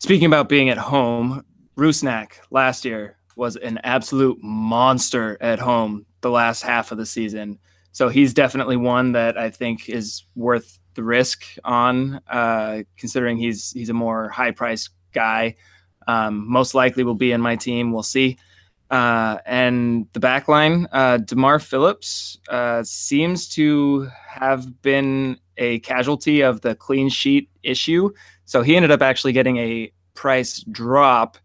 [0.00, 1.44] speaking about being at home,
[1.76, 7.58] Rusnak last year was an absolute monster at home the last half of the season.
[7.92, 13.70] So he's definitely one that I think is worth the risk on, uh, considering he's
[13.70, 15.54] he's a more high price guy.
[16.06, 17.92] Um, most likely will be in my team.
[17.92, 18.38] We'll see.
[18.90, 26.40] Uh, and the back line, uh, Demar Phillips uh, seems to have been a casualty
[26.40, 28.10] of the clean sheet issue.
[28.46, 31.36] So he ended up actually getting a price drop,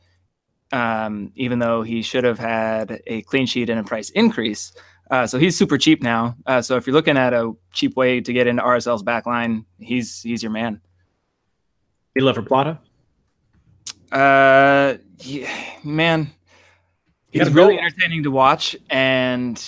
[0.74, 4.74] um, even though he should have had a clean sheet and a price increase.
[5.12, 6.36] Uh, so he's super cheap now.
[6.48, 9.66] Uh, so if you're looking at a cheap way to get into RSL's back line,
[9.80, 10.82] he's he's your man.
[12.16, 12.80] You love for Plata?
[14.12, 15.50] Uh, yeah,
[15.84, 16.32] man,
[17.32, 19.64] he's really entertaining to watch, and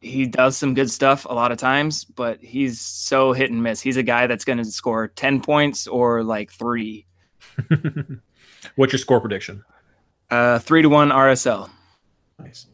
[0.00, 2.04] he does some good stuff a lot of times.
[2.04, 3.80] But he's so hit and miss.
[3.80, 7.06] He's a guy that's going to score ten points or like three.
[8.74, 9.64] What's your score prediction?
[10.30, 11.70] Uh, three to one RSL.
[12.38, 12.66] Nice.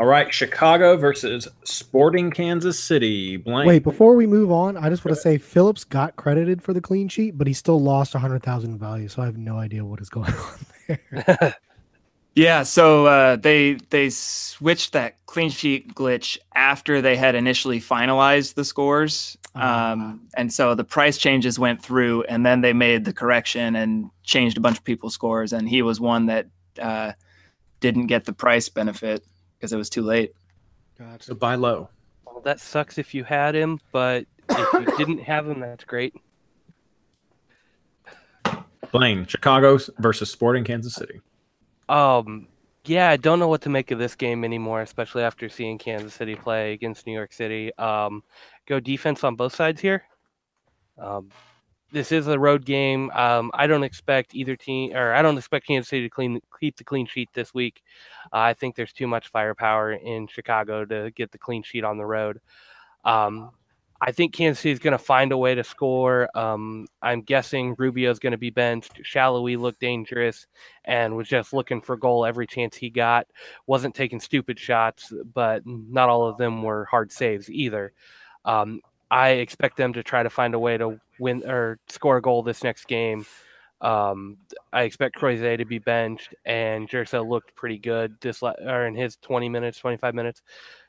[0.00, 3.36] All right, Chicago versus Sporting Kansas City.
[3.36, 3.68] Blank.
[3.68, 6.80] Wait, before we move on, I just want to say Phillips got credited for the
[6.80, 9.84] clean sheet, but he still lost a hundred thousand value, so I have no idea
[9.84, 10.32] what is going
[10.88, 11.56] on there.
[12.34, 18.54] yeah, so uh, they they switched that clean sheet glitch after they had initially finalized
[18.54, 19.92] the scores, ah.
[19.92, 24.10] um, and so the price changes went through, and then they made the correction and
[24.24, 26.48] changed a bunch of people's scores, and he was one that
[26.80, 27.12] uh,
[27.80, 29.24] didn't get the price benefit
[29.56, 30.32] because it was too late.
[30.98, 31.24] Gotcha.
[31.24, 31.88] So buy low.
[32.26, 36.14] Well, that sucks if you had him, but if you didn't have him, that's great.
[38.92, 41.20] Blaine, Chicago versus Sporting Kansas City.
[41.88, 42.46] Um,
[42.84, 46.14] yeah, I don't know what to make of this game anymore, especially after seeing Kansas
[46.14, 47.74] City play against New York City.
[47.76, 48.22] Um,
[48.66, 50.04] go defense on both sides here.
[50.98, 51.30] Um,
[51.94, 53.10] this is a road game.
[53.12, 56.76] Um, I don't expect either team, or I don't expect Kansas City to clean keep
[56.76, 57.82] the clean sheet this week.
[58.26, 61.96] Uh, I think there's too much firepower in Chicago to get the clean sheet on
[61.96, 62.40] the road.
[63.04, 63.52] Um,
[64.00, 66.28] I think Kansas City is going to find a way to score.
[66.36, 69.00] Um, I'm guessing Rubio is going to be benched.
[69.04, 70.46] Salloi looked dangerous
[70.84, 73.28] and was just looking for goal every chance he got.
[73.66, 77.92] Wasn't taking stupid shots, but not all of them were hard saves either.
[78.44, 78.80] Um,
[79.10, 82.42] I expect them to try to find a way to win or score a goal
[82.42, 83.26] this next game.
[83.80, 84.38] Um,
[84.72, 89.16] I expect Croizet to be benched, and Gerso looked pretty good this or in his
[89.16, 90.42] 20 minutes, 25 minutes.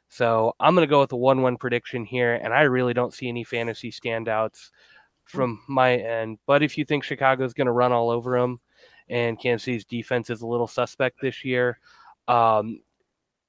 [0.08, 3.14] So I'm going to go with a 1 1 prediction here, and I really don't
[3.14, 4.70] see any fantasy standouts
[5.26, 6.38] from my end.
[6.46, 8.60] But if you think Chicago's going to run all over them
[9.10, 11.80] and Kansas City's defense is a little suspect this year,
[12.28, 12.82] um,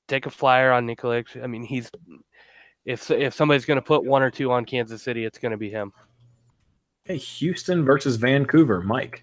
[0.08, 1.42] take a flyer on Nikolic.
[1.42, 1.90] I mean, he's
[2.84, 5.58] if if somebody's going to put one or two on Kansas City, it's going to
[5.58, 5.92] be him.
[7.06, 9.22] Hey, Houston versus Vancouver, Mike.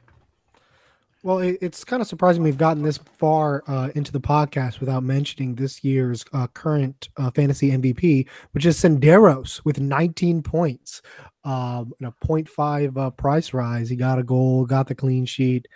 [1.22, 5.54] Well, it's kind of surprising we've gotten this far uh, into the podcast without mentioning
[5.54, 11.02] this year's uh, current uh, fantasy MVP, which is Senderos with 19 points
[11.44, 13.90] um, and a 0.5 uh, price rise.
[13.90, 15.68] He got a goal, got the clean sheet.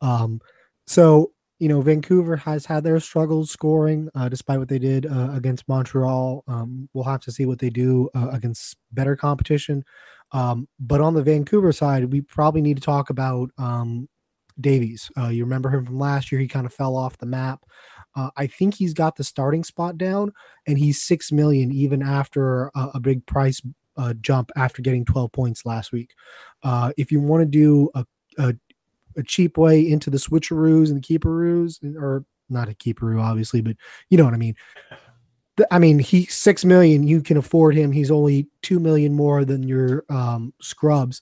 [0.00, 0.40] Um,
[0.86, 5.32] so you know, Vancouver has had their struggles scoring, uh, despite what they did uh,
[5.34, 6.42] against Montreal.
[6.48, 9.84] Um, we'll have to see what they do against better competition.
[10.32, 14.08] Um, but on the Vancouver side, we probably need to talk about um,
[14.60, 15.10] Davies.
[15.16, 17.64] Uh, you remember him from last year; he kind of fell off the map.
[18.16, 20.32] Uh, I think he's got the starting spot down,
[20.66, 23.60] and he's six million even after a, a big price
[23.96, 26.14] uh, jump after getting 12 points last week.
[26.62, 28.06] Uh, if you want to do a,
[28.38, 28.54] a,
[29.16, 33.76] a cheap way into the switcheroos and the keeperoos, or not a keeperoo, obviously, but
[34.08, 34.56] you know what I mean.
[35.70, 37.02] I mean, he six million.
[37.02, 37.92] You can afford him.
[37.92, 41.20] He's only two million more than your um, scrubs.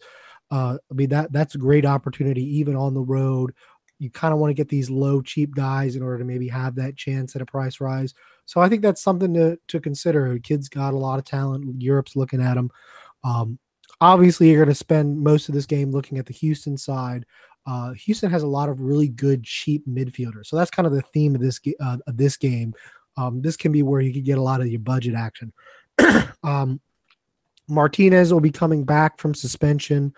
[0.51, 3.55] Uh, I mean that that's a great opportunity, even on the road.
[3.99, 6.75] You kind of want to get these low, cheap guys in order to maybe have
[6.77, 8.15] that chance at a price rise.
[8.47, 10.39] So I think that's something to to consider.
[10.39, 11.83] Kid's got a lot of talent.
[11.83, 12.71] Europe's looking at him.
[13.25, 13.59] Um,
[14.01, 17.27] obviously, you're going to spend most of this game looking at the Houston side.
[17.67, 20.47] Uh, Houston has a lot of really good, cheap midfielders.
[20.47, 22.73] So that's kind of the theme of this uh, of this game.
[23.19, 25.53] Um, this can be where you can get a lot of your budget action.
[26.45, 26.81] um,
[27.69, 30.15] Martinez will be coming back from suspension.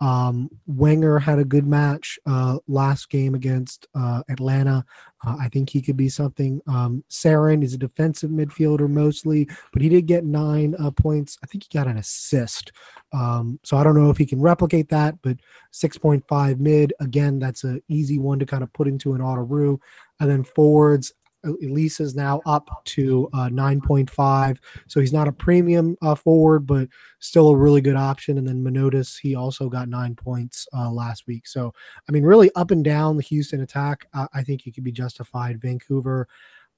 [0.00, 4.84] Um, Wenger had a good match uh, last game against uh, Atlanta.
[5.24, 6.60] Uh, I think he could be something.
[6.66, 11.38] Um, Cerén is a defensive midfielder mostly, but he did get nine uh, points.
[11.42, 12.72] I think he got an assist.
[13.12, 15.36] Um, so I don't know if he can replicate that, but
[15.72, 19.78] 6.5 mid, again, that's an easy one to kind of put into an auto
[20.20, 21.12] And then forwards,
[21.44, 24.58] Elis is now up to uh, 9.5.
[24.88, 26.88] So he's not a premium uh, forward, but
[27.18, 28.38] still a really good option.
[28.38, 31.46] And then Manotas, he also got nine points uh, last week.
[31.46, 31.72] So,
[32.08, 35.60] I mean, really up and down the Houston attack, I think it could be justified.
[35.60, 36.28] Vancouver,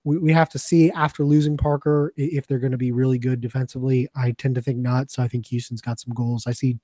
[0.05, 3.41] we, we have to see after losing Parker if they're going to be really good
[3.41, 4.09] defensively.
[4.15, 5.11] I tend to think not.
[5.11, 6.47] So I think Houston's got some goals.
[6.47, 6.79] I see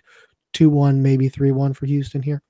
[0.53, 2.43] 2 1, maybe 3 1 for Houston here.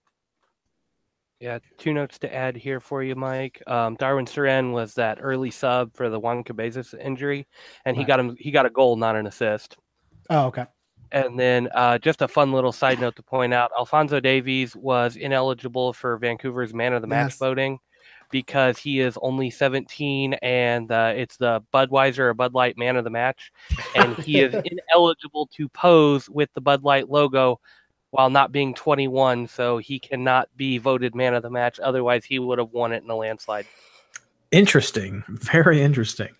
[1.40, 3.62] Yeah, two notes to add here for you, Mike.
[3.68, 7.46] Um, Darwin Cerén was that early sub for the Juan Cabezas injury,
[7.84, 8.34] and he got him.
[8.38, 9.76] He got a goal, not an assist.
[10.30, 10.66] Oh, okay.
[11.12, 15.14] And then uh, just a fun little side note to point out: Alphonso Davies was
[15.14, 17.38] ineligible for Vancouver's Man of the Match yes.
[17.38, 17.78] voting
[18.30, 23.04] because he is only 17, and uh, it's the Budweiser or Bud Light Man of
[23.04, 23.52] the Match,
[23.94, 24.54] and he is
[24.92, 27.60] ineligible to pose with the Bud Light logo
[28.10, 31.78] while not being 21, so he cannot be voted man of the match.
[31.80, 33.66] Otherwise, he would have won it in a landslide.
[34.50, 35.24] Interesting.
[35.28, 36.30] Very interesting.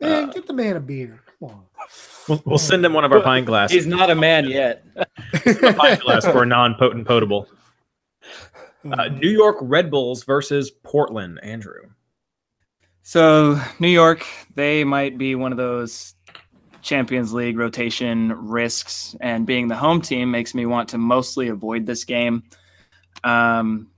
[0.00, 1.20] Man, uh, get the man a beer.
[1.40, 1.62] Come on.
[2.28, 3.74] We'll, we'll send him one of our pine glasses.
[3.74, 4.84] He's not a man yet.
[4.96, 7.48] a pine glass for a non-potent potable.
[8.90, 11.40] Uh, New York Red Bulls versus Portland.
[11.42, 11.88] Andrew.
[13.02, 16.14] So New York, they might be one of those
[16.82, 21.86] Champions League rotation risks, and being the home team makes me want to mostly avoid
[21.86, 22.42] this game.
[23.24, 23.90] Um,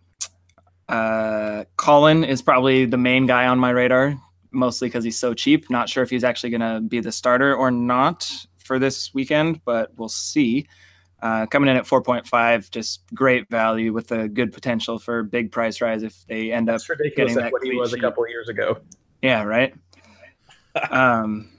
[0.89, 4.21] uh, Colin is probably the main guy on my radar,
[4.51, 5.71] mostly because he's so cheap.
[5.71, 9.65] Not sure if he's actually going to be the starter or not for this weekend,
[9.65, 10.67] but we'll see.
[11.23, 15.81] Uh, coming in at 4.5, just great value with a good potential for big price
[15.81, 16.81] rise if they end up
[17.15, 17.99] getting that what he was sheet.
[17.99, 18.79] a couple years ago.
[19.21, 19.75] Yeah, right.
[20.91, 21.51] um,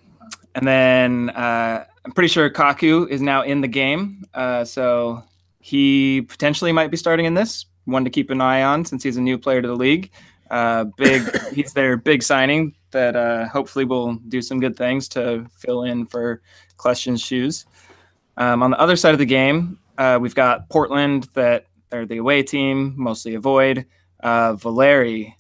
[0.56, 4.24] and then uh, I'm pretty sure Kaku is now in the game.
[4.34, 5.24] Uh, so
[5.60, 7.66] he potentially might be starting in this.
[7.86, 10.12] One to keep an eye on since he's a new player to the league.
[10.50, 11.24] Uh, big,
[11.54, 16.06] he's their big signing that uh, hopefully will do some good things to fill in
[16.06, 16.42] for
[16.78, 17.66] Kljestan's shoes.
[18.38, 22.18] Um, on the other side of the game, uh, we've got Portland that they're the
[22.18, 23.86] away team, mostly avoid.
[24.22, 25.36] Uh, Valeri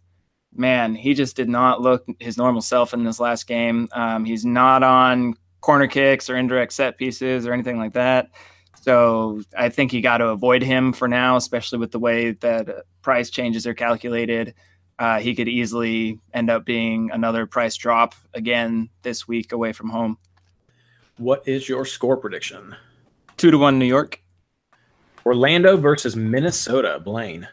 [0.53, 3.87] man, he just did not look his normal self in this last game.
[3.93, 8.29] Um, he's not on corner kicks or indirect set pieces or anything like that.
[8.81, 12.67] So I think you got to avoid him for now, especially with the way that
[12.67, 14.55] uh, price changes are calculated.
[14.97, 19.89] Uh, he could easily end up being another price drop again this week away from
[19.89, 20.17] home.
[21.17, 22.75] What is your score prediction?
[23.37, 24.21] Two to one, New York.
[25.25, 26.99] Orlando versus Minnesota.
[26.99, 27.47] Blaine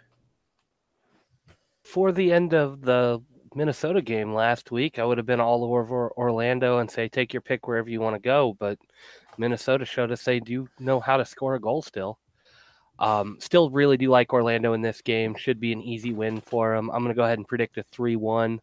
[1.89, 3.19] for the end of the
[3.55, 7.41] Minnesota game last week, I would have been all over Orlando and say take your
[7.41, 8.55] pick wherever you want to go.
[8.59, 8.79] But
[9.39, 12.19] Minnesota showed us they do know how to score a goal still.
[12.99, 15.35] Um, still really do like Orlando in this game.
[15.35, 16.91] Should be an easy win for them.
[16.91, 18.61] I'm going to go ahead and predict a 3 1.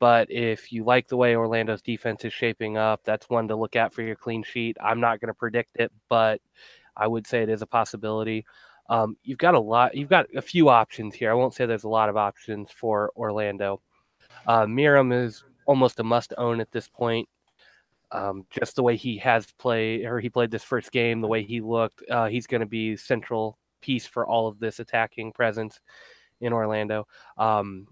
[0.00, 3.76] But if you like the way Orlando's defense is shaping up, that's one to look
[3.76, 4.76] at for your clean sheet.
[4.82, 6.40] I'm not going to predict it, but
[6.96, 8.44] I would say it is a possibility.
[8.88, 9.94] Um, you've got a lot.
[9.94, 11.30] You've got a few options here.
[11.30, 13.80] I won't say there's a lot of options for Orlando.
[14.46, 17.28] Uh, Meram is almost a must own at this point.
[18.10, 21.42] Um, just the way he has played, or he played this first game, the way
[21.42, 25.80] he looked, uh, he's going to be central piece for all of this attacking presence
[26.40, 27.06] in Orlando.
[27.36, 27.86] Um,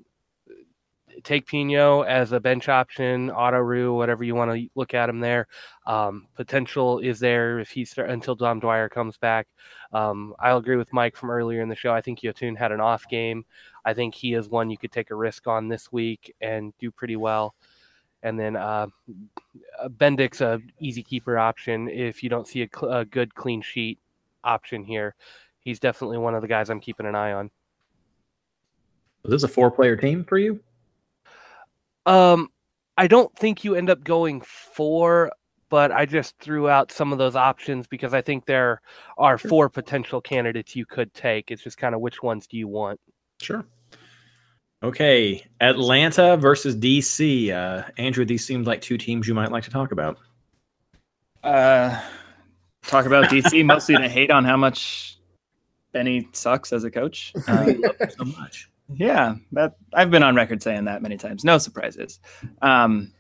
[1.25, 5.47] take Pinho as a bench option, autoroo, whatever you want to look at him there.
[5.87, 9.47] Um, potential is there if he's until Dom Dwyer comes back.
[9.93, 11.93] Um, I'll agree with Mike from earlier in the show.
[11.93, 13.45] I think Yotun had an off game.
[13.85, 16.91] I think he is one you could take a risk on this week and do
[16.91, 17.55] pretty well.
[18.23, 18.89] And then uh,
[19.89, 23.99] Bendik's a easy keeper option if you don't see a, cl- a good clean sheet
[24.43, 25.15] option here.
[25.61, 27.51] He's definitely one of the guys I'm keeping an eye on.
[29.25, 30.61] Is this a four player team for you?
[32.07, 32.49] Um,
[32.97, 35.31] I don't think you end up going four,
[35.69, 38.81] but I just threw out some of those options because I think there
[39.19, 41.51] are four potential candidates you could take.
[41.51, 43.01] It's just kind of which ones do you want?
[43.41, 43.67] Sure.
[44.83, 47.51] Okay, Atlanta versus DC.
[47.51, 50.19] Uh, Andrew, these seem like two teams you might like to talk about.
[51.43, 52.01] Uh,
[52.83, 55.19] talk about DC mostly to hate on how much
[55.93, 57.33] Benny sucks as a coach.
[57.49, 57.73] Uh,
[58.17, 58.69] so much.
[58.93, 61.45] Yeah, that I've been on record saying that many times.
[61.45, 62.21] No surprises.
[62.63, 63.13] Um,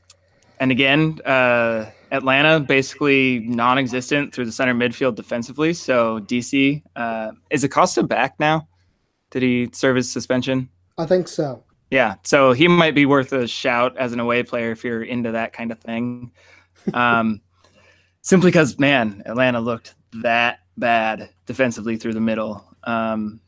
[0.60, 5.72] and again, uh, Atlanta basically non-existent through the center midfield defensively.
[5.72, 8.68] So DC uh, is Acosta back now?
[9.30, 10.68] Did he serve his suspension?
[10.98, 11.64] I think so.
[11.90, 15.32] Yeah, so he might be worth a shout as an away player if you're into
[15.32, 16.32] that kind of thing.
[16.94, 17.40] Um,
[18.22, 22.64] simply because, man, Atlanta looked that bad defensively through the middle.
[22.84, 23.40] Um,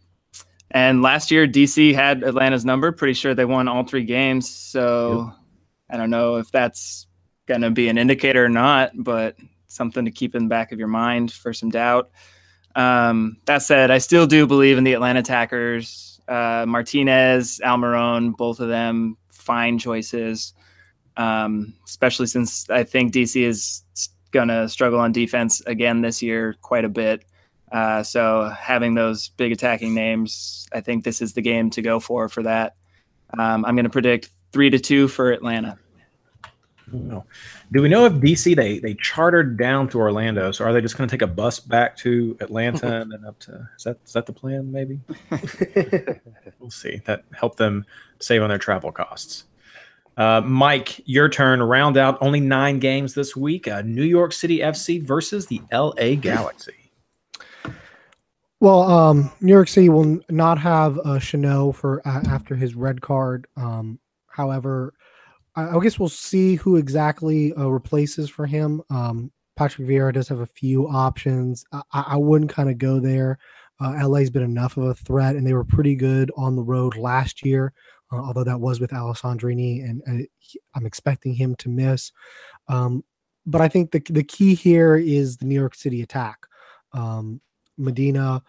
[0.71, 2.93] and last year, DC had Atlanta's number.
[2.93, 4.49] Pretty sure they won all three games.
[4.49, 5.37] So yep.
[5.91, 7.07] I don't know if that's
[7.47, 9.37] going to be an indicator or not, but
[9.69, 12.11] something to keep in the back of your mind for some doubt.
[12.75, 16.21] Um, that said, I still do believe in the Atlanta attackers.
[16.29, 20.53] Uh, Martinez, Almiron, both of them fine choices,
[21.17, 23.83] um, especially since I think DC is
[24.31, 27.25] going to struggle on defense again this year quite a bit.
[27.73, 32.01] Uh, so having those big attacking names, I think this is the game to go
[32.01, 32.77] for for that.
[33.39, 35.79] Um, I'm going to predict three to two for Atlanta.
[36.91, 40.53] Do we know if DC they they chartered down to Orlando?
[40.53, 43.39] So are they just going to take a bus back to Atlanta and then up
[43.41, 43.69] to?
[43.77, 44.73] Is that is that the plan?
[44.73, 45.01] Maybe.
[46.59, 47.03] we'll see.
[47.05, 47.85] That help them
[48.21, 49.45] save on their travel costs.
[50.17, 51.63] Uh, Mike, your turn.
[51.63, 53.69] Round out only nine games this week.
[53.69, 56.88] Uh, New York City FC versus the LA Galaxy.
[58.61, 63.01] Well, um, New York City will not have uh, Chanot for uh, after his red
[63.01, 63.47] card.
[63.57, 64.95] Um, however,
[65.55, 68.83] I, I, guess we'll see who exactly uh, replaces for him.
[68.91, 71.65] Um, Patrick Vieira does have a few options.
[71.73, 73.39] I, I wouldn't kind of go there.
[73.81, 76.97] Uh, LA's been enough of a threat, and they were pretty good on the road
[76.97, 77.73] last year,
[78.13, 80.27] uh, although that was with Alessandrini, and, and
[80.75, 82.11] I'm expecting him to miss.
[82.67, 83.05] Um,
[83.47, 86.39] but I think the the key here is the New York City attack.
[86.93, 87.41] Um,
[87.79, 88.43] Medina,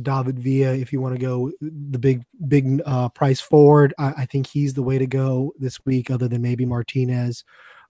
[0.00, 4.26] David Villa, if you want to go the big big uh, price forward, I, I,
[4.26, 7.44] think he's the way to go this week, other than maybe Martinez.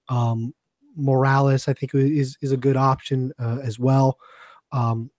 [0.09, 0.55] Um,
[0.97, 4.19] Morales, I think is is a good option uh, as well.
[4.73, 5.11] Um,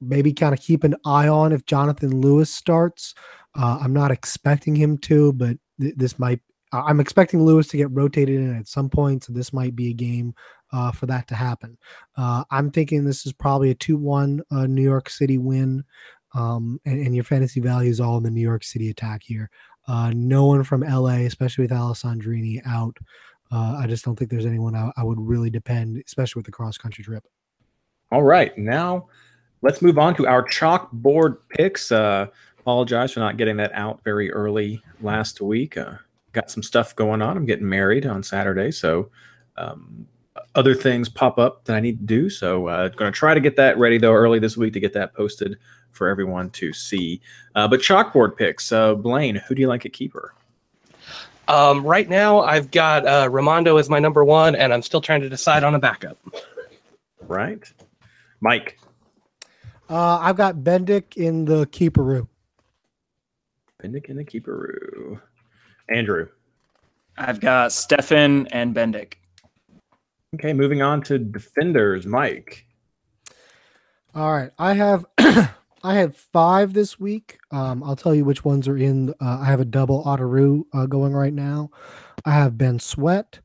[0.00, 3.14] maybe kind of keep an eye on if Jonathan Lewis starts.
[3.58, 6.40] Uh, I'm not expecting him to, but th- this might.
[6.72, 9.94] I'm expecting Lewis to get rotated in at some point, so this might be a
[9.94, 10.34] game
[10.72, 11.76] uh, for that to happen.
[12.16, 15.84] Uh, I'm thinking this is probably a 2 1 uh, New York City win.
[16.34, 19.48] Um, and, and, your fantasy value is all in the New York City attack here.
[19.86, 22.94] Uh, no one from LA, especially with Alessandrini out.
[23.50, 26.52] Uh, I just don't think there's anyone I, I would really depend, especially with the
[26.52, 27.24] cross country trip.
[28.12, 28.56] All right.
[28.58, 29.08] Now
[29.62, 31.90] let's move on to our chalkboard picks.
[31.90, 32.26] Uh,
[32.58, 35.78] apologize for not getting that out very early last week.
[35.78, 35.94] Uh,
[36.32, 37.36] got some stuff going on.
[37.36, 39.10] I'm getting married on Saturday, so
[39.56, 40.06] um,
[40.54, 42.30] other things pop up that I need to do.
[42.30, 44.92] So uh, going to try to get that ready though early this week to get
[44.94, 45.56] that posted
[45.92, 47.20] for everyone to see.
[47.54, 48.72] Uh, but chalkboard picks.
[48.72, 50.34] Uh, Blaine, who do you like at keeper?
[51.48, 55.22] Um, right now, I've got uh, Rimando as my number one, and I'm still trying
[55.22, 56.18] to decide on a backup.
[57.26, 57.62] Right,
[58.40, 58.78] Mike.
[59.88, 62.28] Uh, I've got Bendik in the keeper room.
[63.82, 64.56] Bendik in the keeper
[64.92, 65.22] room.
[65.88, 66.28] Andrew.
[67.16, 69.14] I've got Stefan and Bendik.
[70.34, 72.66] Okay, moving on to defenders, Mike.
[74.14, 77.38] All right, I have I have five this week.
[77.50, 79.10] Um, I'll tell you which ones are in.
[79.20, 81.70] Uh, I have a double autoroo uh, going right now.
[82.26, 83.40] I have Ben Sweat,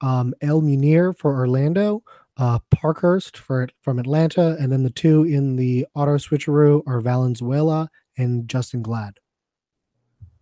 [0.00, 2.04] um, El Munir for Orlando,
[2.36, 7.90] uh, Parkhurst for from Atlanta, and then the two in the auto switcheroo are Valenzuela
[8.16, 9.18] and Justen Glad.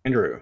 [0.05, 0.41] Andrew,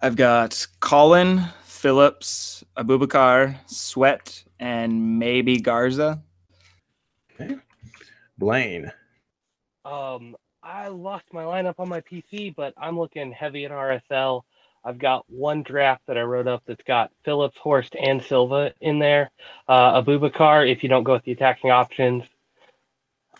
[0.00, 1.44] I've got Colin
[1.82, 6.22] Phillips, Abubakar, Sweat, and maybe Garza.
[7.34, 7.56] Okay.
[8.38, 8.92] Blaine.
[9.84, 14.42] Um, I lost my lineup on my PC, but I'm looking heavy at RSL.
[14.84, 19.00] I've got one draft that I wrote up that's got Phillips, Horst, and Silva in
[19.00, 19.32] there.
[19.66, 22.22] Uh, Abubakar, if you don't go with the attacking options,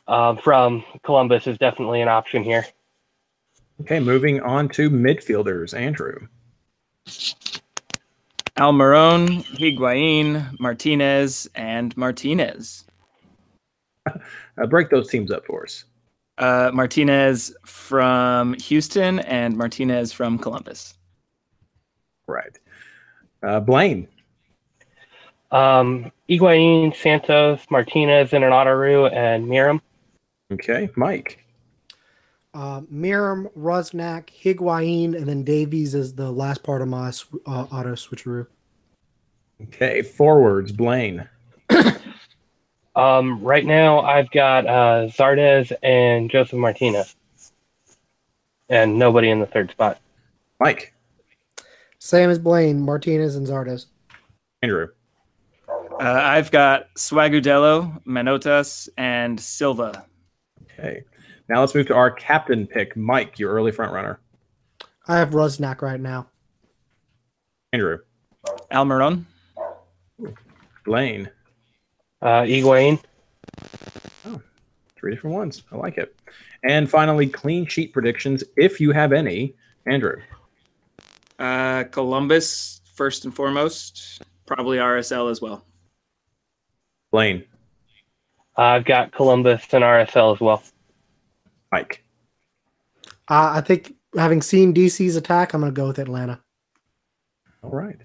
[0.08, 2.66] um, from Columbus is definitely an option here.
[3.82, 5.78] Okay, moving on to midfielders.
[5.78, 6.26] Andrew.
[8.58, 12.84] Almiron, Higuain, Martinez, and Martinez.
[14.06, 15.84] Uh, break those teams up for us.
[16.38, 20.94] Uh, Martinez from Houston and Martinez from Columbus.
[22.26, 22.58] Right.
[23.42, 24.08] Uh, Blaine.
[25.50, 29.80] Um, Higuain, Santos, Martinez in and Meram.
[30.52, 31.44] Okay, Mike.
[32.54, 37.08] Uh, Meram, Rusnak, Higuain, and then Davies is the last part of my
[37.46, 38.46] uh, auto switcheroo.
[39.62, 41.26] Okay, forwards, Blaine.
[42.96, 47.16] um, right now I've got uh, Zardes and Josef Martinez,
[48.68, 49.98] and nobody in the third spot.
[50.60, 50.92] Mike.
[51.98, 53.86] Same as Blaine, Martinez and Zardes.
[54.62, 54.88] Andrew.
[55.68, 60.04] Uh, I've got Swagudello, Manotas, and Silva.
[60.62, 61.04] Okay.
[61.48, 62.96] Now let's move to our captain pick.
[62.96, 64.20] Mike, your early front runner.
[65.06, 66.28] I have Rusnak right now.
[67.72, 67.98] Andrew.
[68.70, 69.24] Almiron.
[70.84, 71.30] Blaine.
[72.20, 73.02] Uh, Higuain.
[74.26, 74.40] Oh,
[74.96, 75.62] three different ones.
[75.72, 76.14] I like it.
[76.64, 79.54] And finally, clean sheet predictions, if you have any.
[79.86, 80.20] Andrew.
[81.38, 84.22] Uh, Columbus, first and foremost.
[84.46, 85.64] Probably RSL as well.
[87.10, 87.44] Blaine.
[88.56, 90.62] I've got Columbus and RSL as well.
[91.72, 92.04] Mike.
[93.28, 96.40] Uh, I think having seen DC's attack, I'm going to go with Atlanta.
[97.62, 97.96] All right.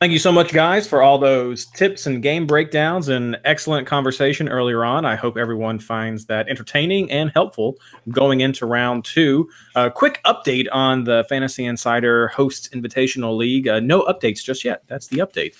[0.00, 4.48] Thank you so much, guys, for all those tips and game breakdowns and excellent conversation
[4.48, 5.04] earlier on.
[5.04, 7.74] I hope everyone finds that entertaining and helpful
[8.08, 9.50] going into round two.
[9.74, 13.66] A uh, quick update on the Fantasy Insider Hosts Invitational League.
[13.66, 14.84] Uh, no updates just yet.
[14.86, 15.56] That's the update.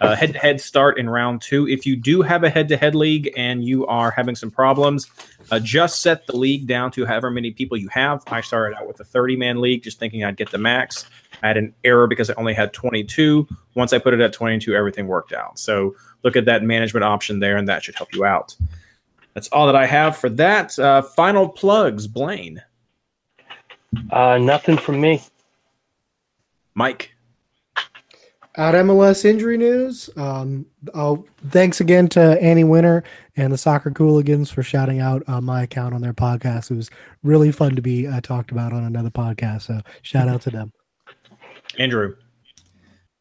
[0.00, 1.66] Head to head start in round two.
[1.68, 5.08] If you do have a head to head league and you are having some problems,
[5.50, 8.22] uh, just set the league down to however many people you have.
[8.26, 11.06] I started out with a 30 man league, just thinking I'd get the max.
[11.42, 13.46] I had an error because I only had 22.
[13.74, 15.58] Once I put it at 22, everything worked out.
[15.58, 18.54] So look at that management option there, and that should help you out.
[19.34, 20.78] That's all that I have for that.
[20.78, 22.62] Uh, final plugs, Blaine.
[24.10, 25.22] Uh, nothing from me.
[26.74, 27.13] Mike.
[28.56, 30.64] At MLS injury news, um,
[30.94, 33.02] oh, thanks again to Annie Winter
[33.36, 36.70] and the Soccer Cooligans for shouting out uh, my account on their podcast.
[36.70, 36.88] It was
[37.24, 39.62] really fun to be uh, talked about on another podcast.
[39.62, 40.72] So shout out to them.
[41.80, 42.14] Andrew.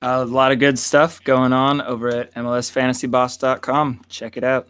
[0.04, 4.02] Uh, a lot of good stuff going on over at MLSFantasyBoss.com.
[4.10, 4.68] Check it out.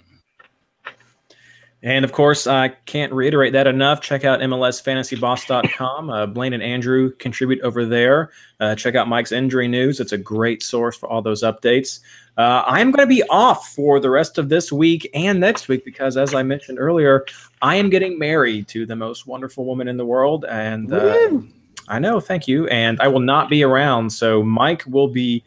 [1.84, 4.00] And of course, I can't reiterate that enough.
[4.00, 6.10] Check out MLSFantasyBoss.com.
[6.10, 8.32] Uh, Blaine and Andrew contribute over there.
[8.62, 10.00] Uh, check out Mike's injury news.
[10.00, 12.00] It's a great source for all those updates.
[12.38, 15.84] Uh, I'm going to be off for the rest of this week and next week
[15.84, 17.26] because, as I mentioned earlier,
[17.62, 20.46] I am getting married to the most wonderful woman in the world.
[20.46, 21.42] And uh,
[21.90, 22.66] I know, thank you.
[22.68, 24.12] And I will not be around.
[24.12, 25.44] So Mike will be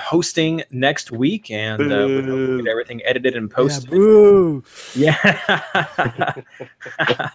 [0.00, 3.92] hosting next week and uh, we'll get everything edited and posted.
[4.94, 5.16] Yeah.
[7.08, 7.30] yeah.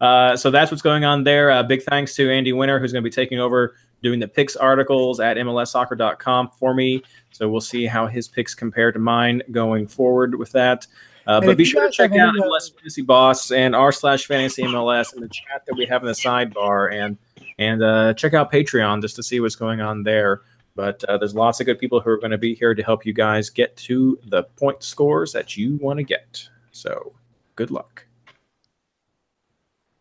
[0.00, 1.50] uh, so that's what's going on there.
[1.50, 4.54] Uh, big thanks to Andy Winter, who's going to be taking over doing the picks
[4.56, 7.02] articles at MLSsoccer.com for me.
[7.30, 10.86] So we'll see how his picks compare to mine going forward with that.
[11.26, 15.14] Uh, but be sure to check out MLS Fantasy Boss and r slash Fantasy MLS
[15.14, 17.16] in the chat that we have in the sidebar, and
[17.58, 20.42] and uh, check out Patreon just to see what's going on there.
[20.76, 23.06] But uh, there's lots of good people who are going to be here to help
[23.06, 26.48] you guys get to the point scores that you want to get.
[26.72, 27.12] So
[27.54, 28.06] good luck.